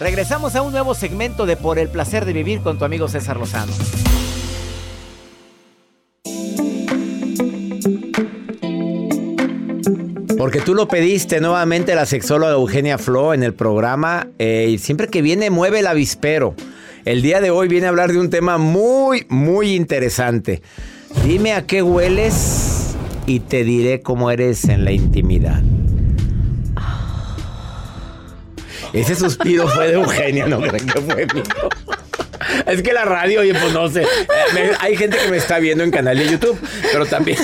Regresamos 0.00 0.56
a 0.56 0.62
un 0.62 0.72
nuevo 0.72 0.94
segmento 0.94 1.46
de 1.46 1.56
Por 1.56 1.78
el 1.78 1.88
placer 1.88 2.24
de 2.24 2.32
vivir 2.32 2.60
con 2.60 2.78
tu 2.78 2.84
amigo 2.84 3.06
César 3.08 3.36
Lozano. 3.36 3.72
Porque 10.36 10.60
tú 10.60 10.74
lo 10.74 10.88
pediste 10.88 11.40
nuevamente 11.40 11.94
la 11.94 12.06
sexóloga 12.06 12.52
Eugenia 12.52 12.98
Flo 12.98 13.34
en 13.34 13.42
el 13.42 13.54
programa 13.54 14.28
eh, 14.38 14.68
y 14.70 14.78
siempre 14.78 15.08
que 15.08 15.22
viene 15.22 15.48
mueve 15.48 15.78
el 15.78 15.86
avispero. 15.86 16.54
El 17.04 17.22
día 17.22 17.40
de 17.40 17.50
hoy 17.50 17.68
viene 17.68 17.86
a 17.86 17.90
hablar 17.90 18.12
de 18.12 18.18
un 18.18 18.30
tema 18.30 18.58
muy, 18.58 19.26
muy 19.28 19.74
interesante. 19.74 20.60
Dime 21.24 21.52
a 21.52 21.66
qué 21.66 21.82
hueles 21.82 22.94
y 23.26 23.40
te 23.40 23.62
diré 23.62 24.00
cómo 24.00 24.30
eres 24.30 24.64
en 24.64 24.84
la 24.84 24.92
intimidad. 24.92 25.62
Ese 28.94 29.16
suspiro 29.16 29.68
fue 29.68 29.88
de 29.88 29.94
Eugenia, 29.94 30.46
no 30.46 30.60
creen 30.60 30.86
que 30.86 31.00
fue 31.00 31.26
mío. 31.34 31.42
Es 32.66 32.82
que 32.82 32.92
la 32.92 33.04
radio, 33.04 33.40
oye, 33.40 33.52
pues 33.54 33.72
no 33.72 33.88
sé. 33.90 34.02
Eh, 34.02 34.72
hay 34.78 34.96
gente 34.96 35.18
que 35.18 35.28
me 35.28 35.36
está 35.36 35.58
viendo 35.58 35.82
en 35.82 35.90
canal 35.90 36.16
de 36.16 36.30
YouTube, 36.30 36.58
pero 36.92 37.04
también. 37.04 37.38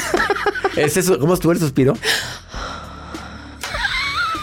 ¿Cómo 1.18 1.34
estuvo 1.34 1.52
el 1.52 1.58
suspiro? 1.58 1.96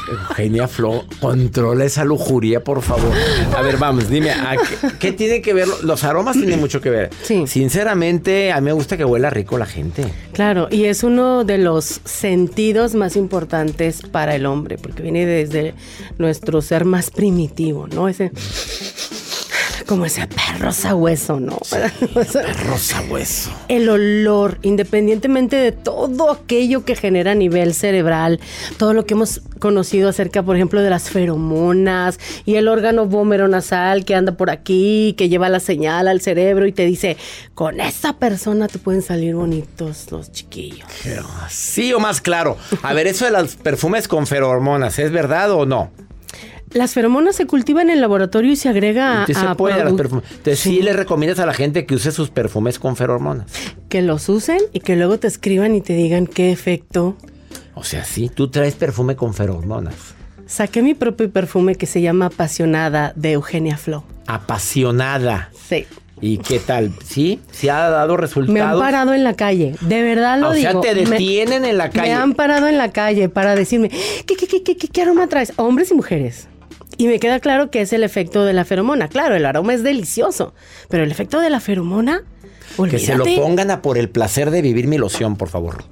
Eugenia 0.07 0.67
Flo, 0.67 1.05
controla 1.19 1.85
esa 1.85 2.03
lujuria, 2.03 2.63
por 2.63 2.81
favor. 2.81 3.11
A 3.55 3.61
ver, 3.61 3.77
vamos, 3.77 4.09
dime, 4.09 4.31
¿a 4.31 4.55
qué, 4.57 4.87
qué 4.99 5.11
tiene 5.11 5.41
que 5.41 5.53
ver? 5.53 5.67
Los 5.83 6.03
aromas 6.03 6.35
tienen 6.35 6.59
mucho 6.59 6.81
que 6.81 6.89
ver. 6.89 7.09
Sí. 7.23 7.45
Sinceramente, 7.47 8.51
a 8.51 8.61
mí 8.61 8.65
me 8.65 8.73
gusta 8.73 8.97
que 8.97 9.05
huela 9.05 9.29
rico 9.29 9.57
la 9.57 9.65
gente. 9.65 10.05
Claro, 10.33 10.67
y 10.71 10.85
es 10.85 11.03
uno 11.03 11.43
de 11.43 11.57
los 11.57 12.01
sentidos 12.05 12.95
más 12.95 13.15
importantes 13.15 14.01
para 14.01 14.35
el 14.35 14.45
hombre, 14.45 14.77
porque 14.77 15.03
viene 15.03 15.25
desde 15.25 15.73
nuestro 16.17 16.61
ser 16.61 16.85
más 16.85 17.09
primitivo, 17.11 17.87
¿no? 17.87 18.07
Ese 18.07 18.31
como 19.87 20.05
ese 20.05 20.27
perro 20.27 20.71
sabueso, 20.71 21.39
¿no? 21.39 21.57
Perro 22.31 22.77
sabueso. 22.77 23.51
El 23.69 23.89
olor, 23.89 24.59
independientemente 24.61 25.55
de 25.55 25.71
todo 25.71 26.29
aquello 26.29 26.85
que 26.85 26.95
genera 26.95 27.31
a 27.31 27.35
nivel 27.35 27.73
cerebral, 27.73 28.39
todo 28.77 28.93
lo 28.93 29.05
que 29.05 29.15
hemos 29.15 29.41
conocido 29.59 30.09
acerca, 30.09 30.43
por 30.43 30.55
ejemplo, 30.55 30.81
de 30.81 30.89
las 30.89 31.09
feromonas 31.09 32.19
y 32.45 32.55
el 32.55 32.67
órgano 32.67 33.07
vómero 33.07 33.47
nasal 33.47 34.05
que 34.05 34.13
anda 34.13 34.33
por 34.33 34.51
aquí, 34.51 35.15
que 35.17 35.29
lleva 35.29 35.49
la 35.49 35.59
señal 35.59 36.07
al 36.07 36.21
cerebro 36.21 36.67
y 36.67 36.73
te 36.73 36.85
dice, 36.85 37.17
con 37.55 37.79
esa 37.79 38.13
persona 38.13 38.67
te 38.67 38.77
pueden 38.77 39.01
salir 39.01 39.35
bonitos 39.35 40.11
los 40.11 40.31
chiquillos. 40.31 40.87
Sí 41.49 41.93
o 41.93 41.99
más 41.99 42.21
claro. 42.21 42.57
A 42.83 42.93
ver, 42.93 43.07
eso 43.07 43.25
de 43.25 43.31
los 43.31 43.55
perfumes 43.55 44.07
con 44.07 44.27
feromonas, 44.27 44.99
¿es 44.99 45.11
verdad 45.11 45.51
o 45.51 45.65
no? 45.65 45.89
Las 46.73 46.93
feromonas 46.93 47.35
se 47.35 47.45
cultivan 47.47 47.89
en 47.89 47.95
el 47.95 48.01
laboratorio 48.01 48.51
y 48.51 48.55
se 48.55 48.67
agrega 48.69 49.25
Sí 49.25 49.33
se 49.33 49.39
a, 49.45 49.55
puede 49.55 49.81
a 49.81 49.85
perfumes. 49.95 50.25
Entonces 50.29 50.59
sí. 50.59 50.81
le 50.81 50.93
recomiendas 50.93 51.39
a 51.39 51.45
la 51.45 51.53
gente 51.53 51.85
que 51.85 51.95
use 51.95 52.11
sus 52.11 52.29
perfumes 52.29 52.77
con 52.79 52.95
feromonas. 52.95 53.45
que 53.89 54.01
los 54.01 54.27
usen 54.29 54.59
y 54.73 54.81
que 54.81 54.95
luego 54.95 55.17
te 55.17 55.27
escriban 55.27 55.75
y 55.75 55.81
te 55.81 55.93
digan 55.93 56.27
qué 56.27 56.51
efecto. 56.51 57.15
O 57.73 57.83
sea, 57.83 58.03
sí, 58.03 58.29
tú 58.29 58.49
traes 58.49 58.75
perfume 58.75 59.15
con 59.15 59.33
feromonas. 59.33 59.95
Saqué 60.45 60.81
mi 60.81 60.93
propio 60.93 61.29
perfume 61.31 61.75
que 61.75 61.85
se 61.85 62.01
llama 62.01 62.27
Apasionada 62.27 63.13
de 63.15 63.33
Eugenia 63.33 63.77
Flo. 63.77 64.03
Apasionada. 64.27 65.49
Sí. 65.69 65.85
¿Y 66.19 66.39
qué 66.39 66.57
tal? 66.59 66.91
¿Sí? 67.05 67.39
¿Sí 67.51 67.69
ha 67.69 67.89
dado 67.89 68.17
resultados? 68.17 68.51
Me 68.53 68.61
han 68.61 68.79
parado 68.79 69.13
en 69.13 69.23
la 69.23 69.35
calle, 69.35 69.75
de 69.81 70.01
verdad 70.01 70.39
lo 70.39 70.49
O 70.49 70.53
sea, 70.55 70.69
digo. 70.71 70.81
te 70.81 70.95
Me- 70.95 71.03
detienen 71.11 71.63
en 71.63 71.77
la 71.77 71.91
calle. 71.91 72.07
Me 72.09 72.13
han 72.15 72.33
parado 72.33 72.67
en 72.67 72.77
la 72.77 72.91
calle 72.91 73.29
para 73.29 73.55
decirme, 73.55 73.89
¿qué, 74.25 74.35
qué, 74.35 74.47
qué, 74.47 74.63
qué, 74.63 74.75
qué, 74.77 74.87
qué 74.87 75.01
aroma 75.03 75.27
traes? 75.27 75.53
Hombres 75.57 75.91
y 75.91 75.93
mujeres. 75.93 76.47
Y 76.97 77.07
me 77.07 77.19
queda 77.19 77.39
claro 77.39 77.69
que 77.69 77.81
es 77.81 77.93
el 77.93 78.03
efecto 78.03 78.45
de 78.45 78.53
la 78.53 78.65
feromona. 78.65 79.07
Claro, 79.07 79.35
el 79.35 79.45
aroma 79.45 79.73
es 79.73 79.83
delicioso, 79.83 80.53
pero 80.89 81.03
el 81.03 81.11
efecto 81.11 81.39
de 81.39 81.49
la 81.49 81.59
feromona, 81.59 82.23
Que 82.89 82.97
se 82.99 83.15
lo 83.15 83.23
olvídate. 83.23 83.41
pongan 83.41 83.71
a 83.71 83.81
por 83.81 83.97
el 83.97 84.09
placer 84.09 84.49
de 84.51 84.61
vivir 84.61 84.87
mi 84.87 84.97
loción, 84.97 85.35
por 85.35 85.49
favor. 85.49 85.83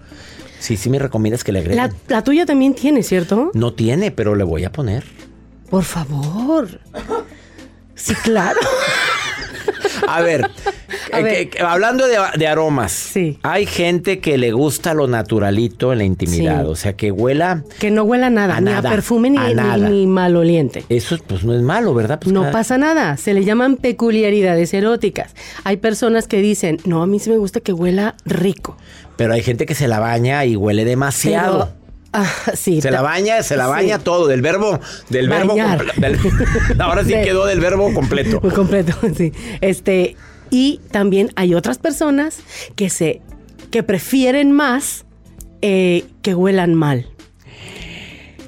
Sí, 0.60 0.78
sí 0.78 0.90
me 0.90 0.98
recomiendas 0.98 1.44
que 1.44 1.52
le 1.52 1.60
agreguen. 1.60 1.78
La, 1.86 1.94
la 2.08 2.24
tuya 2.24 2.46
también 2.46 2.74
tiene, 2.74 3.04
¿cierto? 3.04 3.52
No 3.54 3.74
tiene, 3.74 4.12
pero 4.12 4.34
le 4.36 4.44
voy 4.44 4.64
a 4.64 4.72
poner. 4.72 5.04
Por 5.70 5.84
favor. 5.84 6.80
Sí, 7.94 8.14
claro. 8.16 8.60
A 10.08 10.22
ver, 10.22 10.46
A 11.12 11.20
eh, 11.20 11.24
ver. 11.24 11.34
que- 11.36 11.50
que- 11.50 11.62
hablando 11.64 12.08
de, 12.08 12.18
de 12.38 12.48
aromas, 12.48 13.12
hay 13.44 13.66
gente 13.66 14.20
que 14.20 14.38
le 14.38 14.52
gusta 14.52 14.94
lo 14.94 15.08
naturalito 15.08 15.92
en 15.92 15.98
la 16.00 16.04
intimidad, 16.04 16.64
Sí. 16.64 16.70
o 16.70 16.76
sea, 16.76 16.94
que 16.94 17.12
huela... 17.12 17.64
Que 17.80 17.92
no 17.92 18.04
huela 18.04 18.30
nada, 18.30 18.58
A 18.58 18.62
ni 18.62 18.66
nada, 18.72 18.90
a 18.90 18.92
perfume 18.92 19.30
ni, 19.30 19.38
a 19.38 19.48
ni- 19.48 19.54
nada. 19.56 19.90
ni 19.90 20.08
maloliente. 20.08 20.84
Eso 20.90 21.18
pues 21.26 21.44
no 21.44 21.54
es 21.54 21.62
malo, 21.62 21.94
¿verdad? 21.94 22.20
Pues 22.22 22.34
No 22.34 22.42
cada- 22.42 22.52
pasa 22.52 22.78
nada, 22.78 23.18
se 23.18 23.34
le 23.34 23.44
llaman 23.44 23.78
peculiaridades 23.78 24.74
eróticas. 24.74 25.34
Hay 25.64 25.78
personas 25.78 26.28
que 26.28 26.38
dicen, 26.42 26.78
no, 26.86 27.02
a 27.02 27.08
mí 27.08 27.20
sí 27.20 27.30
me 27.30 27.38
gusta 27.38 27.60
que 27.60 27.74
huela 27.74 28.16
rico. 28.26 28.78
Pero 29.18 29.34
hay 29.34 29.42
gente 29.42 29.66
que 29.66 29.76
se 29.76 29.88
la 29.88 30.00
baña 30.00 30.44
y 30.46 30.56
huele 30.56 30.86
demasiado. 30.86 31.70
Pero, 31.70 31.85
ah, 32.24 32.52
sí. 32.56 32.82
Se 32.82 32.92
la 32.92 33.02
baña, 33.02 33.44
se 33.44 33.56
la 33.58 33.66
Sí. 33.66 33.70
baña 33.72 34.00
todo, 34.00 34.28
del 34.28 34.42
verbo, 34.42 34.80
del 35.10 35.30
verbo 35.30 35.50
Bañar. 35.56 35.86
del- 35.96 36.18
Ahora 36.80 37.04
sí 37.04 37.12
De- 37.14 37.22
quedó 37.24 37.46
del 37.46 37.60
verbo 37.60 37.94
completo. 37.94 38.40
Muy 38.42 38.52
completo, 38.54 38.94
sí. 39.16 39.32
Este, 39.62 40.16
y 40.50 40.80
también 40.92 41.32
hay 41.36 41.54
otras 41.56 41.78
personas 41.78 42.38
que 42.76 42.90
se, 42.90 43.22
que 43.72 43.84
prefieren 43.84 44.52
más 44.52 45.06
eh, 45.62 46.06
que 46.22 46.34
huelan 46.36 46.74
mal. 46.76 47.08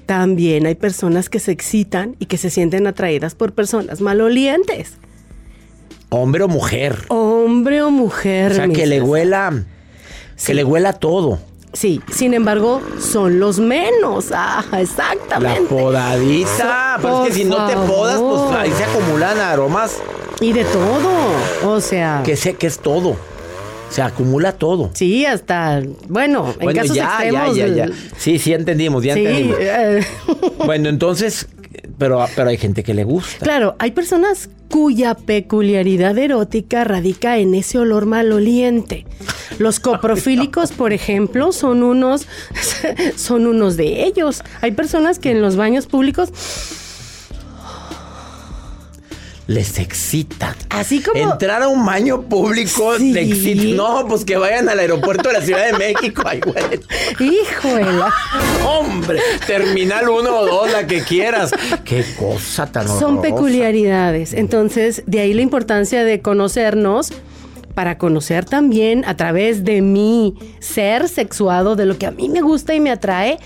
También 0.05 0.65
hay 0.65 0.75
personas 0.75 1.29
que 1.29 1.39
se 1.39 1.51
excitan 1.51 2.15
y 2.19 2.27
que 2.27 2.37
se 2.37 2.49
sienten 2.49 2.87
atraídas 2.87 3.35
por 3.35 3.53
personas 3.53 3.99
malolientes. 3.99 4.93
Hombre 6.09 6.43
o 6.43 6.47
mujer. 6.47 6.95
Hombre 7.09 7.81
o 7.81 7.91
mujer. 7.91 8.53
O 8.53 8.55
sea, 8.55 8.69
que 8.69 8.85
le 8.85 9.01
huela, 9.01 9.65
que 10.45 10.53
le 10.53 10.63
huela 10.63 10.93
todo. 10.93 11.39
Sí, 11.73 12.01
sin 12.11 12.33
embargo, 12.33 12.81
son 12.99 13.39
los 13.39 13.59
menos. 13.59 14.27
Ah, 14.33 14.63
La 14.71 14.81
exactamente. 14.81 15.61
podadita. 15.69 16.95
So- 16.97 17.01
Pero 17.01 17.23
es 17.23 17.27
que 17.29 17.33
si 17.35 17.45
no 17.45 17.67
te 17.67 17.75
podas, 17.75 18.19
pues 18.19 18.59
ahí 18.59 18.71
se 18.71 18.83
acumulan 18.83 19.37
aromas. 19.39 19.97
Y 20.39 20.53
de 20.53 20.63
todo. 20.65 21.09
O 21.65 21.79
sea. 21.81 22.21
Que 22.23 22.35
sé 22.35 22.55
que 22.55 22.67
es 22.67 22.79
todo. 22.79 23.15
Se 23.89 24.01
acumula 24.01 24.51
todo. 24.53 24.89
Sí, 24.93 25.25
hasta. 25.25 25.81
Bueno, 26.09 26.53
en 26.59 26.65
Bueno, 26.65 26.81
casos 26.81 26.95
ya, 26.95 27.05
extremos. 27.05 27.55
ya, 27.55 27.67
ya, 27.67 27.87
ya. 27.87 27.95
Sí, 28.17 28.37
sí, 28.39 28.53
entendimos, 28.53 29.03
ya 29.03 29.13
Sí, 29.13 29.19
entendimos. 29.25 29.57
eh, 29.59 30.05
Bueno, 30.65 30.89
entonces, 30.89 31.47
pero, 31.97 32.25
pero 32.35 32.49
hay 32.49 32.57
gente 32.57 32.83
que 32.83 32.93
le 32.93 33.03
gusta. 33.03 33.43
Claro, 33.43 33.75
hay 33.79 33.91
personas 33.91 34.49
cuya 34.69 35.15
peculiaridad 35.15 36.17
erótica 36.17 36.83
radica 36.83 37.37
en 37.37 37.53
ese 37.53 37.79
olor 37.79 38.05
maloliente. 38.05 39.05
Los 39.57 39.79
coprofílicos, 39.79 40.71
por 40.71 40.93
ejemplo, 40.93 41.51
son 41.51 41.83
unos, 41.83 42.27
son 43.15 43.47
unos 43.47 43.77
de 43.77 44.05
ellos. 44.05 44.43
Hay 44.61 44.71
personas 44.71 45.19
que 45.19 45.31
en 45.31 45.41
los 45.41 45.55
baños 45.55 45.87
públicos, 45.87 46.31
Les 49.47 49.79
excita. 49.79 50.55
así 50.69 51.01
como 51.01 51.31
Entrar 51.31 51.63
a 51.63 51.69
un 51.69 51.85
baño 51.85 52.23
público 52.23 52.97
Sí. 52.97 53.17
excita. 53.17 53.63
No, 53.77 54.05
pues 54.07 54.25
que 54.25 54.35
vayan 54.35 54.67
al 54.67 54.77
aeropuerto 54.79 55.29
de 55.29 55.33
la 55.39 55.41
Ciudad 55.41 55.71
de 55.71 55.77
México. 55.77 56.21
Ay, 56.25 56.41
güey. 56.41 56.81
híjola, 57.19 58.13
Hombre, 58.67 59.19
terminal 59.45 60.09
uno 60.09 60.35
o 60.39 60.45
dos, 60.45 60.71
la 60.71 60.85
que 60.85 61.01
quieras. 61.01 61.51
Qué 61.85 62.03
cosa 62.19 62.67
tan 62.69 62.87
son 62.87 62.95
horrorosa. 63.19 63.21
peculiaridades. 63.21 64.33
Entonces, 64.33 65.03
de 65.05 65.21
ahí 65.21 65.33
la 65.33 65.41
importancia 65.43 66.03
de 66.03 66.21
conocernos 66.21 67.13
para 67.73 67.97
conocer 67.97 68.43
también 68.43 69.05
a 69.05 69.15
través 69.15 69.63
de 69.63 69.81
mi 69.81 70.33
ser 70.59 71.07
sexuado, 71.07 71.75
de 71.77 71.85
lo 71.85 71.97
que 71.97 72.07
a 72.07 72.11
mí 72.11 72.27
me 72.27 72.41
gusta 72.41 72.73
y 72.73 72.79
me 72.81 72.89
atrae, 72.91 73.37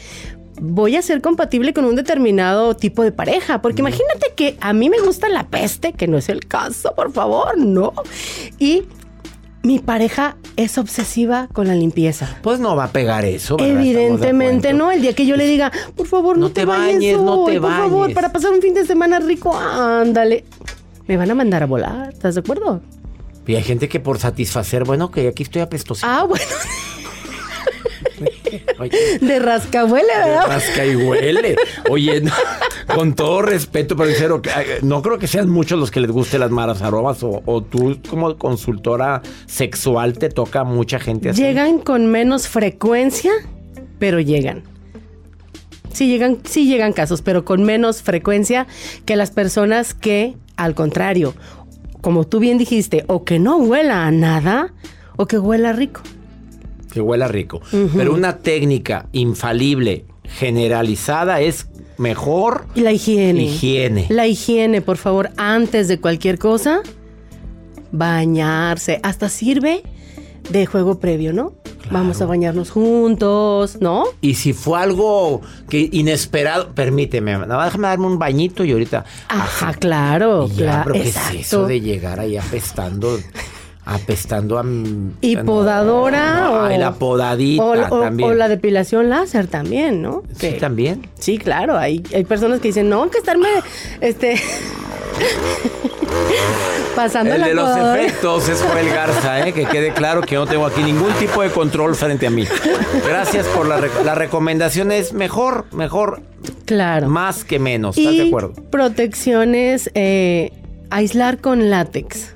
voy 0.62 0.96
a 0.96 1.02
ser 1.02 1.22
compatible 1.22 1.74
con 1.74 1.86
un 1.86 1.96
determinado 1.96 2.76
tipo 2.76 3.04
de 3.04 3.12
pareja. 3.12 3.62
Porque 3.62 3.82
imagínate 3.82 4.34
que 4.36 4.58
a 4.62 4.72
mí 4.74 4.90
me 4.90 5.00
gusta 5.00 5.28
la 5.28 5.48
peste, 5.48 5.94
que 5.94 6.08
no 6.08 6.18
es 6.18 6.30
el 6.30 6.46
caso, 6.48 6.94
por 6.96 7.12
favor, 7.12 7.58
no. 7.58 7.94
Y 8.60 8.84
mi 9.64 9.80
pareja 9.80 10.38
es 10.56 10.78
obsesiva 10.78 11.48
con 11.52 11.68
la 11.68 11.76
limpieza. 11.76 12.38
Pues 12.44 12.60
no 12.60 12.76
va 12.76 12.86
a 12.86 12.92
pegar 12.92 13.26
eso. 13.26 13.58
¿verdad? 13.58 13.76
Evidentemente 13.76 14.74
no, 14.74 14.92
el 14.92 15.02
día 15.02 15.14
que 15.14 15.26
yo 15.26 15.36
le 15.36 15.46
diga, 15.46 15.72
por 15.96 16.08
favor, 16.08 16.38
no, 16.38 16.48
No 16.48 16.52
te 16.54 16.66
bañes, 16.66 17.18
hoy, 17.18 17.26
no 17.26 17.46
te 17.46 17.60
por 17.60 17.72
favor, 17.72 18.02
bañes". 18.02 18.16
para 18.16 18.32
pasar 18.32 18.52
un 18.52 18.62
fin 18.62 18.74
de 18.74 18.86
semana 18.86 19.20
rico, 19.20 19.58
ándale. 19.58 20.46
Me 21.08 21.18
van 21.18 21.32
a 21.32 21.36
mandar 21.36 21.64
a 21.64 21.66
volar, 21.66 22.10
¿estás 22.14 22.36
de 22.36 22.42
acuerdo? 22.42 22.82
Y 23.48 23.56
hay 23.56 23.64
gente 23.64 23.90
que 23.90 24.00
por 24.00 24.20
satisfacer, 24.20 24.84
bueno, 24.84 25.10
que 25.12 25.28
aquí 25.28 25.44
estoy 25.44 25.62
apestosito. 25.64 26.08
Ah, 26.08 26.24
bueno, 26.30 26.46
Oye, 28.82 29.20
de 29.20 29.40
rascahuele, 29.40 30.08
¿verdad? 30.08 30.48
rasca 30.48 30.86
y 30.86 30.96
huele. 30.96 31.56
Oye, 31.90 32.22
no, 32.22 32.32
con 32.96 33.14
todo 33.14 33.42
respeto, 33.42 33.96
pero 33.96 34.42
ay, 34.56 34.66
no 34.82 35.02
creo 35.02 35.20
que 35.20 35.28
sean 35.28 35.50
muchos 35.50 35.80
los 35.80 35.92
que 35.92 36.00
les 36.00 36.12
guste 36.12 36.40
las 36.40 36.52
malas 36.52 36.82
aromas 36.82 37.24
o, 37.24 37.42
o 37.46 37.62
tú 37.62 38.00
como 38.10 38.38
consultora 38.38 39.22
sexual 39.46 40.18
te 40.18 40.30
toca 40.30 40.64
mucha 40.64 41.00
gente 41.00 41.30
así. 41.30 41.42
Llegan 41.42 41.80
con 41.80 42.08
menos 42.08 42.48
frecuencia, 42.48 43.32
pero 44.00 44.20
llegan. 44.20 44.64
Sí 45.94 46.08
llegan, 46.08 46.40
sí 46.44 46.68
llegan 46.68 46.94
casos, 46.94 47.22
pero 47.22 47.44
con 47.44 47.64
menos 47.64 48.02
frecuencia 48.02 48.66
que 49.06 49.16
las 49.16 49.32
personas 49.32 49.94
que, 49.94 50.38
al 50.56 50.74
contrario, 50.74 51.34
como 52.02 52.26
tú 52.26 52.40
bien 52.40 52.58
dijiste, 52.58 53.04
o 53.08 53.24
que 53.26 53.40
no 53.40 53.58
huela 53.58 54.06
a 54.08 54.12
nada, 54.12 54.74
o 55.18 55.28
que 55.28 55.38
huela 55.38 55.74
rico. 55.74 56.02
Que 56.92 57.02
huela 57.02 57.28
rico. 57.28 57.62
Pero 57.96 58.14
una 58.14 58.38
técnica 58.38 59.08
infalible, 59.14 60.06
generalizada, 60.24 61.40
es 61.42 61.68
mejor 61.98 62.66
Y 62.76 62.82
la 62.82 62.92
higiene. 62.92 63.44
higiene. 63.44 64.06
La 64.10 64.28
higiene, 64.28 64.82
por 64.82 64.98
favor, 64.98 65.30
antes 65.38 65.88
de 65.88 66.00
cualquier 66.00 66.38
cosa, 66.40 66.82
bañarse. 67.92 69.00
Hasta 69.04 69.30
sirve 69.30 69.84
de 70.50 70.66
juego 70.66 71.00
previo, 71.00 71.34
¿no? 71.34 71.54
Vamos 71.92 72.22
a 72.22 72.26
bañarnos 72.26 72.70
juntos, 72.72 73.78
¿no? 73.82 74.06
Y 74.22 74.36
si 74.36 74.54
fue 74.54 74.80
algo 74.80 75.42
que 75.68 75.90
inesperado, 75.92 76.74
permíteme, 76.74 77.38
no, 77.38 77.62
déjame 77.62 77.88
darme 77.90 78.06
un 78.06 78.18
bañito 78.18 78.64
y 78.64 78.72
ahorita. 78.72 79.04
Ajá, 79.28 79.74
claro, 79.74 80.48
Y 80.48 80.56
ya, 80.56 80.56
claro. 80.64 80.92
pero 80.94 81.04
¿qué 81.04 81.10
es 81.10 81.18
eso 81.34 81.66
de 81.66 81.82
llegar 81.82 82.20
ahí 82.22 82.38
apestando? 82.38 83.18
Apestando 83.84 84.60
a. 84.60 84.64
Y 85.22 85.36
podadora 85.38 86.68
Ay, 86.68 86.78
o, 86.78 86.80
la 86.80 86.92
podadita 86.94 87.64
o, 87.64 87.72
o- 87.72 88.02
también. 88.02 88.30
o 88.30 88.34
la 88.34 88.48
depilación 88.48 89.10
láser 89.10 89.48
también, 89.48 90.04
¿no? 90.04 90.22
Sí, 90.38 90.52
Que- 90.52 90.60
también. 90.60 91.08
Sí, 91.18 91.40
claro. 91.40 91.78
Hay, 91.78 92.04
hay 92.14 92.24
personas 92.24 92.60
que 92.60 92.68
dicen, 92.68 92.90
no, 92.90 93.10
que 93.10 93.18
estarme, 93.18 93.48
este, 94.00 94.36
pasando 96.96 97.34
El 97.34 97.42
la 97.42 97.48
de 97.48 97.54
los 97.56 97.70
podadora". 97.70 98.02
efectos 98.04 98.50
es 98.50 98.62
Joel 98.62 98.90
Garza, 98.90 99.48
¿eh? 99.48 99.54
que 99.54 99.66
quede 99.66 99.94
claro 99.94 100.22
que 100.22 100.36
no 100.36 100.46
tengo 100.46 100.66
aquí 100.66 100.84
ningún 100.84 101.12
tipo 101.14 101.42
de 101.42 101.50
control 101.50 101.96
frente 101.96 102.28
a 102.28 102.30
mí. 102.30 102.46
Gracias 103.08 103.48
por 103.48 103.68
la, 103.68 103.80
rec- 103.80 104.04
la 104.04 104.16
recomendación. 104.16 104.92
Es 104.92 105.14
mejor, 105.14 105.66
mejor, 105.72 106.22
Claro. 106.66 107.08
más 107.10 107.44
que 107.44 107.60
menos. 107.60 107.98
¿Estás 107.98 108.14
y 108.14 108.18
de 108.20 108.28
acuerdo? 108.28 108.54
protecciones, 108.70 109.90
eh, 109.96 110.52
aislar 110.90 111.40
con 111.40 111.70
látex, 111.70 112.36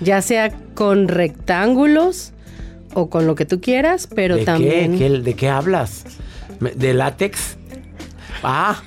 ya 0.00 0.22
sea 0.22 0.52
con 0.74 1.08
rectángulos 1.08 2.32
o 2.94 3.10
con 3.10 3.26
lo 3.26 3.34
que 3.34 3.44
tú 3.44 3.60
quieras, 3.60 4.08
pero 4.14 4.36
¿De 4.36 4.44
también... 4.44 4.92
qué? 4.92 4.98
¿Qué- 5.08 5.18
¿De 5.20 5.34
qué 5.34 5.48
hablas? 5.48 6.04
¿De 6.60 6.94
látex? 6.94 7.56
Ah. 8.42 8.80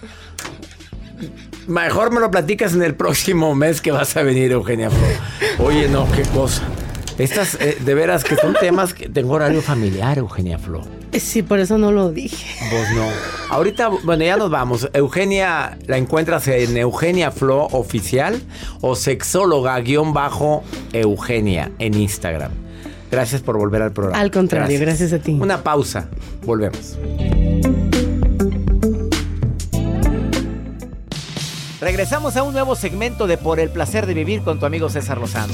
Mejor 1.67 2.11
me 2.11 2.19
lo 2.19 2.31
platicas 2.31 2.73
en 2.73 2.81
el 2.81 2.95
próximo 2.95 3.53
mes 3.53 3.81
que 3.81 3.91
vas 3.91 4.15
a 4.17 4.23
venir, 4.23 4.51
Eugenia 4.51 4.89
Flo. 4.89 5.65
Oye, 5.65 5.87
no, 5.87 6.09
qué 6.11 6.23
cosa. 6.33 6.63
Estas, 7.19 7.55
eh, 7.61 7.77
de 7.83 7.93
veras, 7.93 8.23
que 8.23 8.35
son 8.37 8.55
temas 8.59 8.93
que 8.93 9.07
tengo 9.09 9.33
horario 9.33 9.61
familiar, 9.61 10.17
Eugenia 10.17 10.57
Flo. 10.57 10.81
Sí, 11.17 11.41
por 11.43 11.59
eso 11.59 11.77
no 11.77 11.91
lo 11.91 12.11
dije. 12.11 12.55
Vos 12.71 12.87
no. 12.95 13.07
Ahorita, 13.49 13.89
bueno, 14.03 14.23
ya 14.23 14.37
nos 14.37 14.51
vamos. 14.51 14.89
Eugenia, 14.93 15.77
¿la 15.87 15.97
encuentras 15.97 16.47
en 16.47 16.77
Eugenia 16.77 17.31
Flo 17.31 17.65
Oficial 17.71 18.41
o 18.81 18.95
sexóloga 18.95 19.79
guion 19.79 20.13
bajo 20.13 20.63
Eugenia 20.93 21.71
en 21.79 21.95
Instagram? 21.95 22.51
Gracias 23.11 23.41
por 23.41 23.57
volver 23.57 23.81
al 23.81 23.91
programa. 23.91 24.19
Al 24.21 24.29
contrario, 24.29 24.79
gracias 24.79 25.13
a 25.13 25.19
ti. 25.19 25.37
Una 25.39 25.63
pausa. 25.63 26.09
Volvemos. 26.45 26.97
Regresamos 31.81 32.35
a 32.35 32.43
un 32.43 32.53
nuevo 32.53 32.75
segmento 32.75 33.25
de 33.25 33.37
Por 33.37 33.59
el 33.59 33.69
placer 33.69 34.05
de 34.05 34.13
vivir 34.13 34.43
con 34.43 34.59
tu 34.59 34.65
amigo 34.65 34.89
César 34.89 35.17
Lozano. 35.17 35.53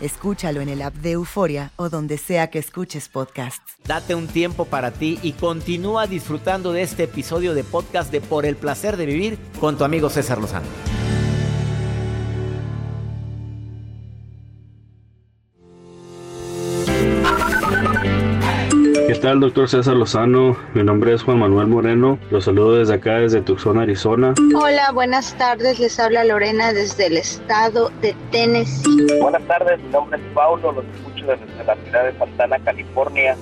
Escúchalo 0.00 0.60
en 0.60 0.68
el 0.68 0.82
app 0.82 0.94
de 0.94 1.12
Euforia 1.12 1.72
o 1.76 1.88
donde 1.88 2.18
sea 2.18 2.50
que 2.50 2.58
escuches 2.58 3.08
podcasts. 3.08 3.76
Date 3.86 4.14
un 4.14 4.26
tiempo 4.26 4.64
para 4.64 4.90
ti 4.90 5.18
y 5.22 5.32
continúa 5.32 6.06
disfrutando 6.06 6.72
de 6.72 6.82
este 6.82 7.04
episodio 7.04 7.54
de 7.54 7.64
podcast 7.64 8.12
de 8.12 8.20
Por 8.20 8.46
el 8.46 8.56
placer 8.56 8.96
de 8.96 9.06
vivir 9.06 9.38
con 9.60 9.76
tu 9.76 9.84
amigo 9.84 10.10
César 10.10 10.38
Lozano. 10.38 10.66
¿Qué 19.18 19.22
tal, 19.22 19.40
doctor 19.40 19.68
César 19.68 19.96
Lozano? 19.96 20.56
Mi 20.74 20.84
nombre 20.84 21.12
es 21.12 21.24
Juan 21.24 21.40
Manuel 21.40 21.66
Moreno. 21.66 22.20
Los 22.30 22.44
saludo 22.44 22.76
desde 22.76 22.94
acá, 22.94 23.18
desde 23.18 23.40
Tucson, 23.40 23.76
Arizona. 23.76 24.32
Hola, 24.54 24.92
buenas 24.92 25.36
tardes. 25.36 25.80
Les 25.80 25.98
habla 25.98 26.24
Lorena 26.24 26.72
desde 26.72 27.06
el 27.06 27.16
estado 27.16 27.90
de 28.00 28.14
Tennessee. 28.30 29.08
Buenas 29.20 29.42
tardes, 29.48 29.82
mi 29.82 29.88
nombre 29.88 30.20
es 30.20 30.24
Paulo, 30.32 30.70
los 30.70 30.84
escucho 30.94 31.26
desde 31.26 31.64
la 31.64 31.74
ciudad 31.74 32.04
de 32.04 32.16
Santana, 32.16 32.60
California. 32.60 33.36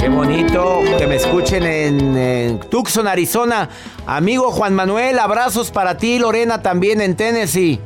Qué 0.00 0.08
bonito 0.08 0.80
que 0.98 1.06
me 1.06 1.14
escuchen 1.14 1.62
en, 1.62 2.16
en 2.16 2.58
Tucson, 2.68 3.06
Arizona. 3.06 3.68
Amigo 4.08 4.50
Juan 4.50 4.74
Manuel, 4.74 5.20
abrazos 5.20 5.70
para 5.70 5.96
ti, 5.96 6.18
Lorena 6.18 6.62
también 6.62 7.00
en 7.00 7.14
Tennessee. 7.14 7.80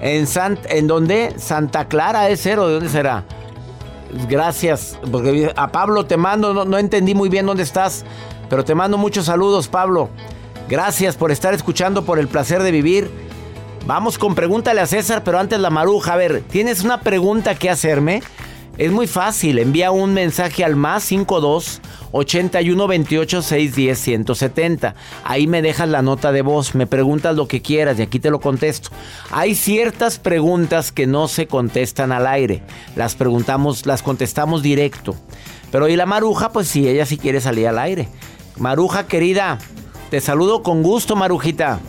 ¿En, 0.00 0.28
Sant 0.28 0.60
¿En 0.68 0.86
dónde? 0.86 1.34
Santa 1.36 1.88
Clara 1.88 2.28
es 2.28 2.40
cero, 2.40 2.68
¿de 2.68 2.74
dónde 2.74 2.88
será? 2.88 3.24
Gracias. 4.28 4.98
A 5.56 5.68
Pablo 5.72 6.06
te 6.06 6.16
mando, 6.16 6.54
no, 6.54 6.64
no 6.64 6.78
entendí 6.78 7.14
muy 7.14 7.28
bien 7.28 7.46
dónde 7.46 7.62
estás, 7.62 8.04
pero 8.48 8.64
te 8.64 8.74
mando 8.74 8.98
muchos 8.98 9.26
saludos, 9.26 9.68
Pablo. 9.68 10.10
Gracias 10.68 11.16
por 11.16 11.30
estar 11.30 11.54
escuchando, 11.54 12.04
por 12.04 12.18
el 12.18 12.28
placer 12.28 12.62
de 12.62 12.70
vivir. 12.70 13.10
Vamos 13.86 14.18
con 14.18 14.34
pregúntale 14.34 14.80
a 14.80 14.86
César, 14.86 15.24
pero 15.24 15.38
antes 15.38 15.58
la 15.58 15.70
maruja. 15.70 16.12
A 16.12 16.16
ver, 16.16 16.42
¿tienes 16.42 16.82
una 16.82 17.00
pregunta 17.00 17.54
que 17.54 17.70
hacerme? 17.70 18.22
Es 18.80 18.90
muy 18.90 19.06
fácil, 19.06 19.58
envía 19.58 19.90
un 19.90 20.14
mensaje 20.14 20.64
al 20.64 20.74
más 20.74 21.04
52 21.04 21.82
81 22.12 22.86
28 22.86 23.42
610 23.42 23.98
170. 23.98 24.94
Ahí 25.22 25.46
me 25.46 25.60
dejas 25.60 25.86
la 25.86 26.00
nota 26.00 26.32
de 26.32 26.40
voz, 26.40 26.74
me 26.74 26.86
preguntas 26.86 27.36
lo 27.36 27.46
que 27.46 27.60
quieras 27.60 27.98
y 27.98 28.02
aquí 28.02 28.20
te 28.20 28.30
lo 28.30 28.40
contesto. 28.40 28.88
Hay 29.32 29.54
ciertas 29.54 30.18
preguntas 30.18 30.92
que 30.92 31.06
no 31.06 31.28
se 31.28 31.46
contestan 31.46 32.10
al 32.10 32.26
aire. 32.26 32.62
Las 32.96 33.16
preguntamos, 33.16 33.84
las 33.84 34.02
contestamos 34.02 34.62
directo. 34.62 35.14
Pero 35.70 35.86
y 35.86 35.94
la 35.94 36.06
Maruja, 36.06 36.50
pues 36.50 36.66
sí, 36.66 36.88
ella 36.88 37.04
sí 37.04 37.18
quiere 37.18 37.42
salir 37.42 37.68
al 37.68 37.78
aire. 37.78 38.08
Maruja 38.56 39.06
querida, 39.06 39.58
te 40.08 40.22
saludo 40.22 40.62
con 40.62 40.82
gusto, 40.82 41.16
Marujita. 41.16 41.80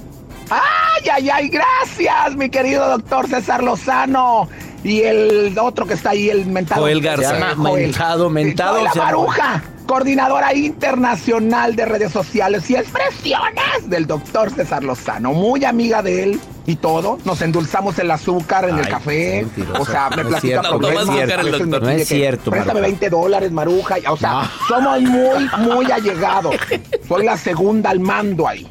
¡Ay, 0.50 1.10
ay, 1.10 1.30
ay! 1.30 1.48
Gracias, 1.48 2.36
mi 2.36 2.50
querido 2.50 2.86
doctor 2.90 3.30
César 3.30 3.64
Lozano. 3.64 4.50
Y 4.84 5.02
el 5.02 5.58
otro 5.60 5.86
que 5.86 5.94
está 5.94 6.12
ahí, 6.12 6.30
el 6.30 6.46
mentado. 6.48 6.82
Joel 6.82 7.02
Garza. 7.02 7.36
Se 7.36 7.40
llama 7.40 7.70
mentado, 7.72 8.30
mentado. 8.30 8.76
Soy 8.78 8.86
la 8.86 8.94
Maruja, 8.96 9.64
coordinadora 9.86 10.54
internacional 10.56 11.76
de 11.76 11.86
redes 11.86 12.12
sociales 12.12 12.70
y 12.70 12.76
expresiones 12.76 13.90
del 13.90 14.08
doctor 14.08 14.50
César 14.52 14.84
Lozano. 14.84 15.34
Muy 15.34 15.66
amiga 15.66 16.02
de 16.02 16.24
él 16.24 16.40
y 16.66 16.76
todo. 16.78 17.20
Nos 17.26 17.42
endulzamos 17.42 18.00
el 18.00 18.10
azúcar 18.10 18.70
en 18.70 18.80
el 18.80 18.88
café. 18.88 19.44
mentiroso. 19.44 19.82
O 19.82 19.86
sea, 19.86 20.10
me 20.10 20.24
No 20.24 20.30
platica 20.30 20.42
cierto, 20.42 20.72
no 20.72 20.80
problemas, 20.80 21.08
No 21.82 21.90
es 21.90 22.08
cierto, 22.08 22.52
Préstame 22.52 22.80
Maruja. 22.82 22.88
20 23.00 23.10
dólares, 23.10 23.52
Maruja. 23.52 23.96
O 24.10 24.18
sea, 24.18 24.50
somos 24.68 25.02
muy, 25.02 25.50
muy 25.60 25.92
allegados. 25.92 26.56
Soy 27.08 27.24
la 27.24 27.38
segunda 27.38 27.92
al 27.92 28.00
mando 28.00 28.48
ahí. 28.48 28.68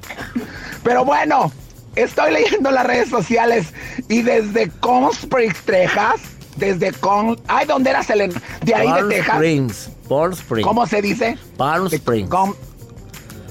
Pero 0.83 1.05
bueno, 1.05 1.53
estoy 1.97 2.33
leyendo 2.33 2.71
las 2.71 2.87
redes 2.87 3.09
sociales 3.09 3.73
y 4.09 4.23
desde 4.23 4.69
Consprings, 4.81 5.57
Texas, 5.65 6.21
desde 6.57 6.93
Con... 6.93 7.41
Ay, 7.49 7.67
¿dónde 7.67 7.91
era 7.91 8.03
Selena? 8.03 8.41
De 8.63 8.75
ahí 8.75 8.89
Palm 8.89 9.09
de 9.09 9.15
Texas. 9.17 9.35
Springs. 9.35 9.91
Palm 10.09 10.33
Springs. 10.33 10.67
¿Cómo 10.67 10.87
se 10.87 11.03
dice? 11.03 11.39
Palm 11.57 11.87
Springs. 11.87 12.29
Com- 12.31 12.55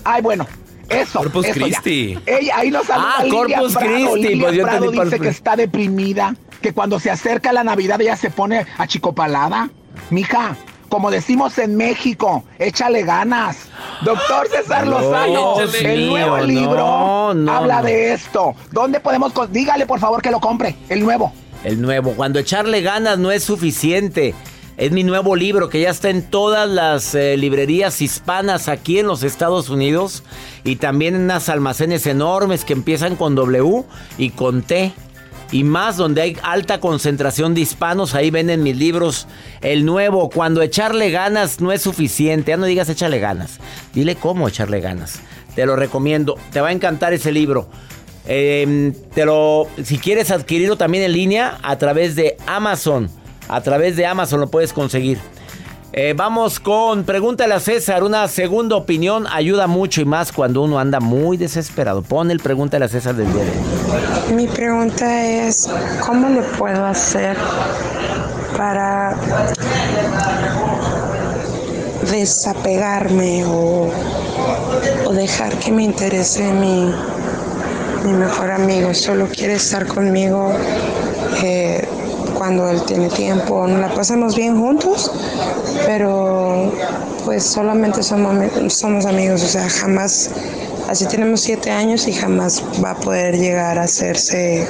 Ay, 0.04 0.22
bueno, 0.22 0.48
eso. 0.90 1.20
Corpus 1.20 1.46
eso. 1.46 1.60
Christi. 1.60 2.18
Ella, 2.26 2.58
ahí 2.58 2.72
nos 2.72 2.88
saluda 2.88 3.14
Ah, 3.18 3.24
Lilia 3.24 3.58
Corpus 3.58 3.74
Prado. 3.76 3.90
Christi, 4.14 4.22
Lilia 4.30 4.44
pues 4.46 4.56
yo 4.58 4.64
Prado 4.64 4.92
Palm 4.92 5.04
dice 5.10 5.20
que 5.20 5.28
está 5.30 5.56
deprimida, 5.56 6.36
que 6.62 6.74
cuando 6.74 7.00
se 7.00 7.12
acerca 7.12 7.54
la 7.54 7.64
Navidad 7.64 8.02
ella 8.02 8.16
se 8.16 8.30
pone 8.30 8.66
achicopalada. 8.78 9.70
Mija, 10.10 10.56
como 10.90 11.12
decimos 11.12 11.58
en 11.58 11.76
México, 11.76 12.44
échale 12.58 13.04
ganas. 13.04 13.70
Doctor 14.04 14.48
César 14.50 14.86
No, 14.86 15.00
Lozano, 15.00 15.56
el 15.62 16.08
nuevo 16.08 16.38
no, 16.38 16.44
libro 16.44 17.34
no, 17.34 17.52
habla 17.52 17.82
de 17.82 18.14
esto. 18.14 18.56
¿Dónde 18.72 19.00
podemos...? 19.00 19.32
Dígale, 19.52 19.86
por 19.86 20.00
favor, 20.00 20.22
que 20.22 20.32
lo 20.32 20.40
compre, 20.40 20.76
el 20.90 21.02
nuevo. 21.02 21.32
El 21.64 21.82
nuevo. 21.82 22.14
Cuando 22.16 22.40
echarle 22.40 22.82
ganas 22.82 23.18
no 23.18 23.32
es 23.32 23.44
suficiente. 23.44 24.34
Es 24.78 24.94
mi 24.94 25.04
nuevo 25.04 25.36
libro 25.36 25.68
que 25.68 25.82
ya 25.82 25.90
está 25.90 26.10
en 26.10 26.24
todas 26.24 26.70
las 26.70 27.14
eh, 27.14 27.36
librerías 27.36 28.02
hispanas 28.02 28.70
aquí 28.70 29.00
en 29.00 29.08
los 29.08 29.24
Estados 29.24 29.70
Unidos 29.70 30.24
y 30.64 30.78
también 30.78 31.16
en 31.16 31.24
unas 31.24 31.50
almacenes 31.50 32.08
enormes 32.08 32.64
que 32.64 32.72
empiezan 32.72 33.18
con 33.18 33.36
W 33.36 33.84
y 34.18 34.30
con 34.30 34.62
T. 34.62 34.94
Y 35.52 35.64
más 35.64 35.98
donde 35.98 36.22
hay 36.22 36.38
alta 36.44 36.80
concentración 36.80 37.56
de 37.56 37.62
hispanos, 37.62 38.14
ahí 38.14 38.30
venden 38.30 38.62
mis 38.62 38.78
libros. 38.78 39.28
El 39.62 39.86
nuevo, 39.86 40.30
cuando 40.30 40.62
echarle 40.62 41.10
ganas 41.10 41.60
no 41.60 41.72
es 41.72 41.82
suficiente. 41.82 42.52
Ya 42.52 42.58
no 42.58 42.66
digas 42.66 42.90
échale 42.90 43.20
ganas. 43.20 43.60
Dile 43.94 44.16
cómo 44.16 44.48
echarle 44.48 44.80
ganas. 44.80 45.22
Te 45.56 45.66
lo 45.66 45.76
recomiendo. 45.76 46.38
Te 46.52 46.62
va 46.62 46.70
a 46.70 46.72
encantar 46.72 47.14
ese 47.14 47.32
libro. 47.32 47.68
Eh, 48.28 48.94
te 49.16 49.26
lo, 49.26 49.68
si 49.84 49.98
quieres 49.98 50.30
adquirirlo 50.30 50.78
también 50.78 51.04
en 51.04 51.14
línea 51.14 51.58
a 51.64 51.78
través 51.78 52.16
de 52.16 52.38
Amazon, 52.46 53.10
a 53.48 53.62
través 53.62 53.96
de 53.96 54.06
Amazon 54.06 54.40
lo 54.40 54.52
puedes 54.52 54.72
conseguir. 54.72 55.18
Eh, 55.92 56.14
vamos 56.16 56.60
con 56.60 57.04
Pregúntale 57.04 57.56
a 57.56 57.60
César. 57.60 58.04
Una 58.04 58.28
segunda 58.28 58.76
opinión 58.76 59.26
ayuda 59.28 59.66
mucho 59.66 60.02
y 60.02 60.06
más 60.06 60.32
cuando 60.32 60.62
uno 60.62 60.78
anda 60.78 61.00
muy 61.00 61.36
desesperado. 61.36 62.04
Pon 62.04 62.30
el 62.30 62.40
Pregúntale 62.40 62.86
a 62.86 62.88
César 62.88 63.16
del 63.16 63.26
día 63.34 63.44
de 63.44 63.50
hoy. 63.50 64.36
Mi 64.36 64.48
pregunta 64.48 65.26
es, 65.26 65.68
¿cómo 66.06 66.30
le 66.30 66.44
puedo 66.44 66.86
hacer 66.86 67.36
para 68.56 69.18
desapegarme 72.12 73.46
o, 73.46 73.90
o 75.06 75.14
dejar 75.14 75.58
que 75.58 75.72
me 75.72 75.84
interese 75.84 76.52
mi, 76.52 76.94
mi 78.06 78.14
mejor 78.14 78.52
amigo? 78.52 78.94
Solo 78.94 79.28
quiere 79.28 79.56
estar 79.56 79.88
conmigo 79.88 80.54
eh, 81.42 81.89
cuando 82.50 82.68
él 82.68 82.82
tiene 82.88 83.10
tiempo. 83.10 83.68
Nos 83.68 83.80
la 83.80 83.94
pasamos 83.94 84.36
bien 84.36 84.60
juntos, 84.60 85.12
pero 85.86 86.72
pues 87.24 87.44
solamente 87.44 88.02
somos, 88.02 88.34
somos 88.74 89.06
amigos, 89.06 89.44
o 89.44 89.48
sea, 89.48 89.70
jamás, 89.70 90.32
así 90.88 91.06
tenemos 91.06 91.42
siete 91.42 91.70
años 91.70 92.08
y 92.08 92.14
jamás 92.14 92.64
va 92.84 92.92
a 92.92 92.96
poder 92.96 93.38
llegar 93.38 93.78
a 93.78 93.84
hacerse 93.84 94.68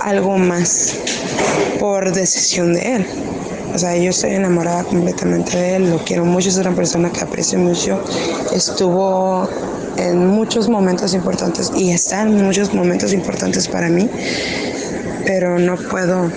algo 0.00 0.38
más 0.38 0.94
por 1.78 2.10
decisión 2.10 2.72
de 2.72 2.94
él. 2.94 3.06
O 3.74 3.78
sea, 3.78 3.94
yo 3.96 4.08
estoy 4.08 4.30
enamorada 4.30 4.84
completamente 4.84 5.58
de 5.58 5.76
él, 5.76 5.90
lo 5.90 5.98
quiero 5.98 6.24
mucho, 6.24 6.48
es 6.48 6.56
una 6.56 6.74
persona 6.74 7.10
que 7.10 7.20
aprecio 7.20 7.58
mucho. 7.58 8.02
Estuvo 8.54 9.46
en 9.98 10.26
muchos 10.26 10.70
momentos 10.70 11.12
importantes 11.12 11.70
y 11.76 11.90
está 11.90 12.22
en 12.22 12.42
muchos 12.42 12.72
momentos 12.72 13.12
importantes 13.12 13.68
para 13.68 13.90
mí, 13.90 14.08
pero 15.26 15.58
no 15.58 15.76
puedo 15.76 16.30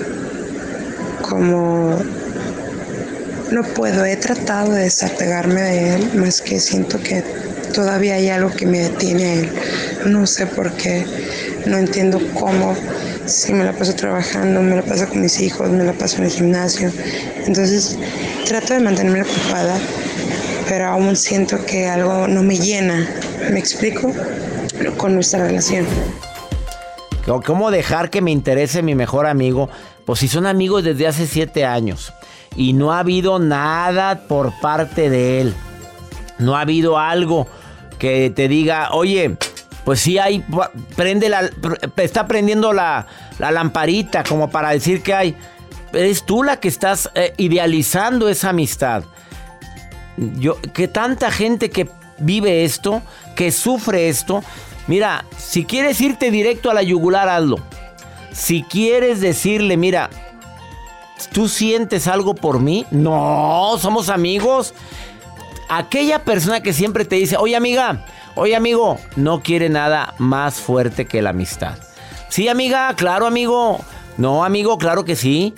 como 1.37 1.99
no 3.51 3.63
puedo, 3.63 4.03
he 4.05 4.15
tratado 4.17 4.71
de 4.73 4.83
desapegarme 4.83 5.61
de 5.61 5.95
él, 5.95 6.11
más 6.15 6.41
que 6.41 6.59
siento 6.59 6.99
que 6.99 7.21
todavía 7.73 8.15
hay 8.15 8.29
algo 8.29 8.49
que 8.51 8.65
me 8.65 8.79
detiene 8.79 9.23
a 9.25 9.33
él. 9.35 9.51
No 10.07 10.25
sé 10.25 10.47
por 10.47 10.71
qué, 10.73 11.05
no 11.67 11.77
entiendo 11.77 12.19
cómo, 12.33 12.75
si 13.27 13.53
me 13.53 13.63
la 13.63 13.73
paso 13.73 13.93
trabajando, 13.93 14.61
me 14.63 14.75
la 14.75 14.81
paso 14.81 15.07
con 15.07 15.21
mis 15.21 15.39
hijos, 15.39 15.69
me 15.69 15.83
la 15.83 15.93
paso 15.93 16.17
en 16.17 16.23
el 16.23 16.31
gimnasio. 16.31 16.91
Entonces 17.45 17.97
trato 18.47 18.73
de 18.73 18.79
mantenerme 18.79 19.21
ocupada, 19.21 19.77
pero 20.67 20.87
aún 20.87 21.15
siento 21.15 21.63
que 21.65 21.87
algo 21.87 22.27
no 22.27 22.41
me 22.41 22.57
llena. 22.57 23.07
¿Me 23.51 23.59
explico? 23.59 24.11
Con 24.97 25.13
nuestra 25.13 25.45
relación. 25.47 25.85
¿Cómo- 27.25 27.41
¿Cómo 27.43 27.71
dejar 27.71 28.09
que 28.09 28.21
me 28.21 28.31
interese 28.31 28.81
mi 28.81 28.95
mejor 28.95 29.25
amigo? 29.27 29.69
Pues 30.07 30.21
si 30.21 30.29
son 30.29 30.45
amigos 30.45 30.85
desde 30.85 31.05
hace 31.05 31.27
siete 31.27 31.65
años 31.65 32.13
y 32.55 32.71
no 32.71 32.93
ha 32.93 32.99
habido 32.99 33.39
nada 33.39 34.21
por 34.29 34.57
parte 34.61 35.09
de 35.09 35.41
él. 35.41 35.53
No 36.39 36.55
ha 36.55 36.61
habido 36.61 36.97
algo 36.97 37.45
que 37.99 38.29
te 38.29 38.47
diga, 38.47 38.91
oye, 38.93 39.35
pues 39.83 39.99
sí 39.99 40.17
hay, 40.17 40.45
prende 40.95 41.27
la, 41.27 41.49
está 41.97 42.25
prendiendo 42.25 42.71
la, 42.71 43.05
la 43.37 43.51
lamparita 43.51 44.23
como 44.23 44.49
para 44.49 44.69
decir 44.69 45.03
que 45.03 45.13
hay. 45.13 45.35
Eres 45.91 46.25
tú 46.25 46.41
la 46.41 46.61
que 46.61 46.69
estás 46.69 47.11
eh, 47.13 47.33
idealizando 47.35 48.29
esa 48.29 48.51
amistad. 48.51 49.03
Yo, 50.15 50.55
que 50.73 50.87
tanta 50.87 51.31
gente 51.31 51.69
que 51.69 51.89
vive 52.17 52.63
esto, 52.63 53.01
que 53.35 53.51
sufre 53.51 54.07
esto. 54.07 54.41
Mira, 54.87 55.25
si 55.37 55.65
quieres 55.65 55.99
irte 55.99 56.31
directo 56.31 56.71
a 56.71 56.73
la 56.73 56.81
yugular, 56.81 57.27
hazlo. 57.27 57.57
Si 58.31 58.63
quieres 58.63 59.19
decirle, 59.21 59.77
mira, 59.77 60.09
¿tú 61.33 61.47
sientes 61.47 62.07
algo 62.07 62.35
por 62.35 62.59
mí? 62.59 62.85
No, 62.91 63.75
somos 63.79 64.09
amigos. 64.09 64.73
Aquella 65.69 66.23
persona 66.23 66.61
que 66.61 66.73
siempre 66.73 67.05
te 67.05 67.15
dice, 67.15 67.37
oye 67.37 67.55
amiga, 67.55 68.05
oye 68.35 68.55
amigo, 68.55 68.97
no 69.15 69.41
quiere 69.41 69.69
nada 69.69 70.13
más 70.17 70.55
fuerte 70.55 71.05
que 71.05 71.21
la 71.21 71.31
amistad. 71.31 71.77
Sí, 72.29 72.47
amiga, 72.47 72.93
claro, 72.95 73.25
amigo. 73.25 73.79
No, 74.17 74.43
amigo, 74.43 74.77
claro 74.77 75.05
que 75.05 75.15
sí. 75.15 75.53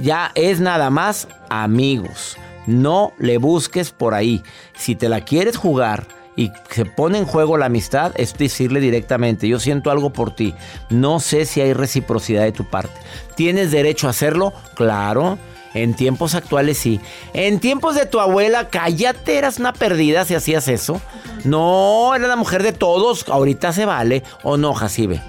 Ya 0.00 0.32
es 0.34 0.60
nada 0.60 0.90
más 0.90 1.28
amigos. 1.48 2.36
No 2.66 3.12
le 3.18 3.38
busques 3.38 3.90
por 3.90 4.14
ahí. 4.14 4.42
Si 4.76 4.94
te 4.96 5.08
la 5.08 5.24
quieres 5.24 5.56
jugar 5.56 6.06
y 6.40 6.50
se 6.70 6.86
pone 6.86 7.18
en 7.18 7.26
juego 7.26 7.58
la 7.58 7.66
amistad, 7.66 8.12
es 8.16 8.32
decirle 8.32 8.80
directamente, 8.80 9.46
yo 9.46 9.60
siento 9.60 9.90
algo 9.90 10.08
por 10.08 10.34
ti. 10.34 10.54
No 10.88 11.20
sé 11.20 11.44
si 11.44 11.60
hay 11.60 11.74
reciprocidad 11.74 12.44
de 12.44 12.52
tu 12.52 12.64
parte. 12.64 12.98
¿Tienes 13.34 13.70
derecho 13.70 14.06
a 14.06 14.10
hacerlo? 14.10 14.54
Claro. 14.74 15.36
En 15.74 15.92
tiempos 15.92 16.34
actuales 16.34 16.78
sí. 16.78 16.98
En 17.34 17.60
tiempos 17.60 17.94
de 17.94 18.06
tu 18.06 18.20
abuela, 18.20 18.70
cállate, 18.70 19.36
eras 19.36 19.58
una 19.58 19.74
perdida 19.74 20.24
si 20.24 20.34
hacías 20.34 20.66
eso. 20.68 20.98
No, 21.44 22.14
era 22.14 22.26
la 22.26 22.36
mujer 22.36 22.62
de 22.62 22.72
todos. 22.72 23.28
Ahorita 23.28 23.74
se 23.74 23.84
vale 23.84 24.22
o 24.42 24.56
no, 24.56 24.72
Jacibe. 24.72 25.20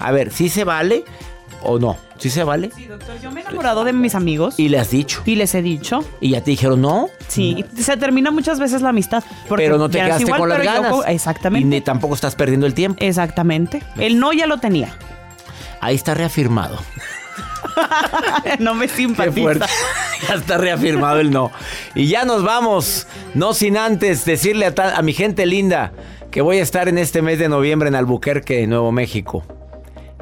A 0.00 0.10
ver, 0.10 0.32
sí 0.32 0.48
se 0.48 0.64
vale 0.64 1.04
¿O 1.62 1.78
no? 1.78 1.96
¿Sí 2.18 2.30
se 2.30 2.44
vale? 2.44 2.70
Sí, 2.74 2.86
doctor, 2.86 3.20
yo 3.20 3.30
me 3.30 3.40
he 3.40 3.42
enamorado 3.42 3.84
de 3.84 3.92
mis 3.92 4.14
amigos. 4.14 4.58
¿Y 4.58 4.68
le 4.68 4.78
has 4.78 4.90
dicho? 4.90 5.22
Y 5.26 5.34
les 5.34 5.54
he 5.54 5.62
dicho. 5.62 6.04
¿Y 6.20 6.30
ya 6.30 6.40
te 6.42 6.50
dijeron 6.52 6.80
no? 6.80 7.08
Sí, 7.28 7.64
y 7.76 7.82
se 7.82 7.96
termina 7.96 8.30
muchas 8.30 8.58
veces 8.58 8.82
la 8.82 8.90
amistad. 8.90 9.22
Pero 9.54 9.76
no 9.78 9.88
te 9.90 9.98
quedaste 9.98 10.22
igual, 10.22 10.38
con 10.40 10.48
las 10.48 10.58
yo 10.58 10.64
ganas. 10.64 10.94
Exactamente. 11.08 11.66
Y 11.66 11.68
ni 11.68 11.80
tampoco 11.80 12.14
estás 12.14 12.34
perdiendo 12.34 12.66
el 12.66 12.74
tiempo. 12.74 13.02
Exactamente. 13.04 13.82
El 13.98 14.18
no 14.18 14.32
ya 14.32 14.46
lo 14.46 14.58
tenía. 14.58 14.94
Ahí 15.80 15.94
está 15.94 16.14
reafirmado. 16.14 16.78
no 18.58 18.74
me 18.74 18.86
Qué 18.88 18.94
simpatiza. 18.94 19.40
fuerte. 19.42 19.66
ya 20.28 20.34
está 20.36 20.56
reafirmado 20.58 21.20
el 21.20 21.30
no. 21.30 21.50
Y 21.94 22.06
ya 22.06 22.24
nos 22.24 22.42
vamos. 22.42 23.06
No 23.34 23.52
sin 23.54 23.76
antes 23.76 24.24
decirle 24.24 24.66
a, 24.66 24.74
ta- 24.74 24.96
a 24.96 25.02
mi 25.02 25.12
gente 25.12 25.44
linda 25.46 25.92
que 26.30 26.40
voy 26.40 26.58
a 26.58 26.62
estar 26.62 26.88
en 26.88 26.98
este 26.98 27.22
mes 27.22 27.38
de 27.38 27.48
noviembre 27.48 27.88
en 27.88 27.94
Albuquerque, 27.94 28.66
Nuevo 28.66 28.92
México. 28.92 29.44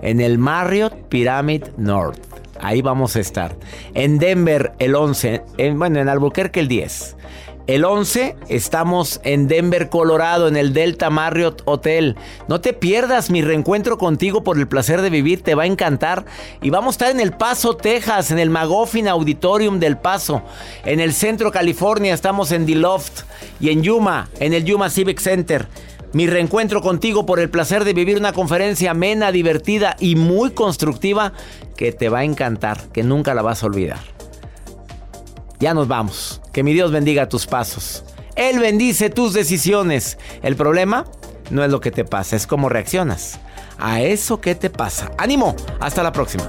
En 0.04 0.20
el 0.20 0.38
Marriott 0.38 0.94
Pyramid 1.08 1.64
North. 1.76 2.18
Ahí 2.60 2.80
vamos 2.82 3.16
a 3.16 3.20
estar. 3.20 3.56
En 3.94 4.18
Denver 4.18 4.72
el 4.78 4.94
11. 4.94 5.42
en- 5.58 5.78
bueno, 5.78 5.98
en 6.00 6.08
Albuquerque 6.08 6.60
el 6.60 6.68
10. 6.68 7.16
El 7.66 7.86
11 7.86 8.36
estamos 8.50 9.22
en 9.24 9.48
Denver, 9.48 9.88
Colorado, 9.88 10.48
en 10.48 10.56
el 10.56 10.74
Delta 10.74 11.08
Marriott 11.08 11.62
Hotel. 11.64 12.14
No 12.46 12.60
te 12.60 12.74
pierdas 12.74 13.30
mi 13.30 13.40
reencuentro 13.40 13.96
contigo 13.96 14.44
por 14.44 14.58
el 14.58 14.68
placer 14.68 15.00
de 15.00 15.08
vivir, 15.08 15.40
te 15.42 15.54
va 15.54 15.62
a 15.62 15.66
encantar. 15.66 16.26
Y 16.60 16.68
vamos 16.68 16.88
a 16.88 16.90
estar 16.96 17.10
en 17.10 17.20
El 17.20 17.32
Paso, 17.32 17.74
Texas, 17.74 18.30
en 18.30 18.38
el 18.38 18.50
Magoffin 18.50 19.08
Auditorium 19.08 19.80
del 19.80 19.96
Paso. 19.96 20.42
En 20.84 21.00
el 21.00 21.14
centro 21.14 21.50
California 21.50 22.12
estamos 22.12 22.52
en 22.52 22.66
The 22.66 22.74
Loft 22.74 23.22
y 23.58 23.70
en 23.70 23.82
Yuma, 23.82 24.28
en 24.40 24.52
el 24.52 24.64
Yuma 24.66 24.90
Civic 24.90 25.18
Center. 25.18 25.66
Mi 26.14 26.28
reencuentro 26.28 26.80
contigo 26.80 27.26
por 27.26 27.40
el 27.40 27.50
placer 27.50 27.84
de 27.84 27.92
vivir 27.92 28.16
una 28.16 28.32
conferencia 28.32 28.92
amena, 28.92 29.32
divertida 29.32 29.96
y 29.98 30.14
muy 30.14 30.52
constructiva 30.52 31.32
que 31.76 31.90
te 31.90 32.08
va 32.08 32.20
a 32.20 32.24
encantar, 32.24 32.88
que 32.92 33.02
nunca 33.02 33.34
la 33.34 33.42
vas 33.42 33.64
a 33.64 33.66
olvidar. 33.66 33.98
Ya 35.58 35.74
nos 35.74 35.88
vamos. 35.88 36.40
Que 36.52 36.62
mi 36.62 36.72
Dios 36.72 36.92
bendiga 36.92 37.28
tus 37.28 37.46
pasos. 37.46 38.04
Él 38.36 38.60
bendice 38.60 39.10
tus 39.10 39.32
decisiones. 39.32 40.16
El 40.42 40.54
problema 40.54 41.04
no 41.50 41.64
es 41.64 41.70
lo 41.72 41.80
que 41.80 41.90
te 41.90 42.04
pasa, 42.04 42.36
es 42.36 42.46
cómo 42.46 42.68
reaccionas 42.68 43.40
a 43.78 44.00
eso 44.00 44.40
que 44.40 44.54
te 44.54 44.70
pasa. 44.70 45.10
Ánimo. 45.18 45.56
Hasta 45.80 46.04
la 46.04 46.12
próxima. 46.12 46.48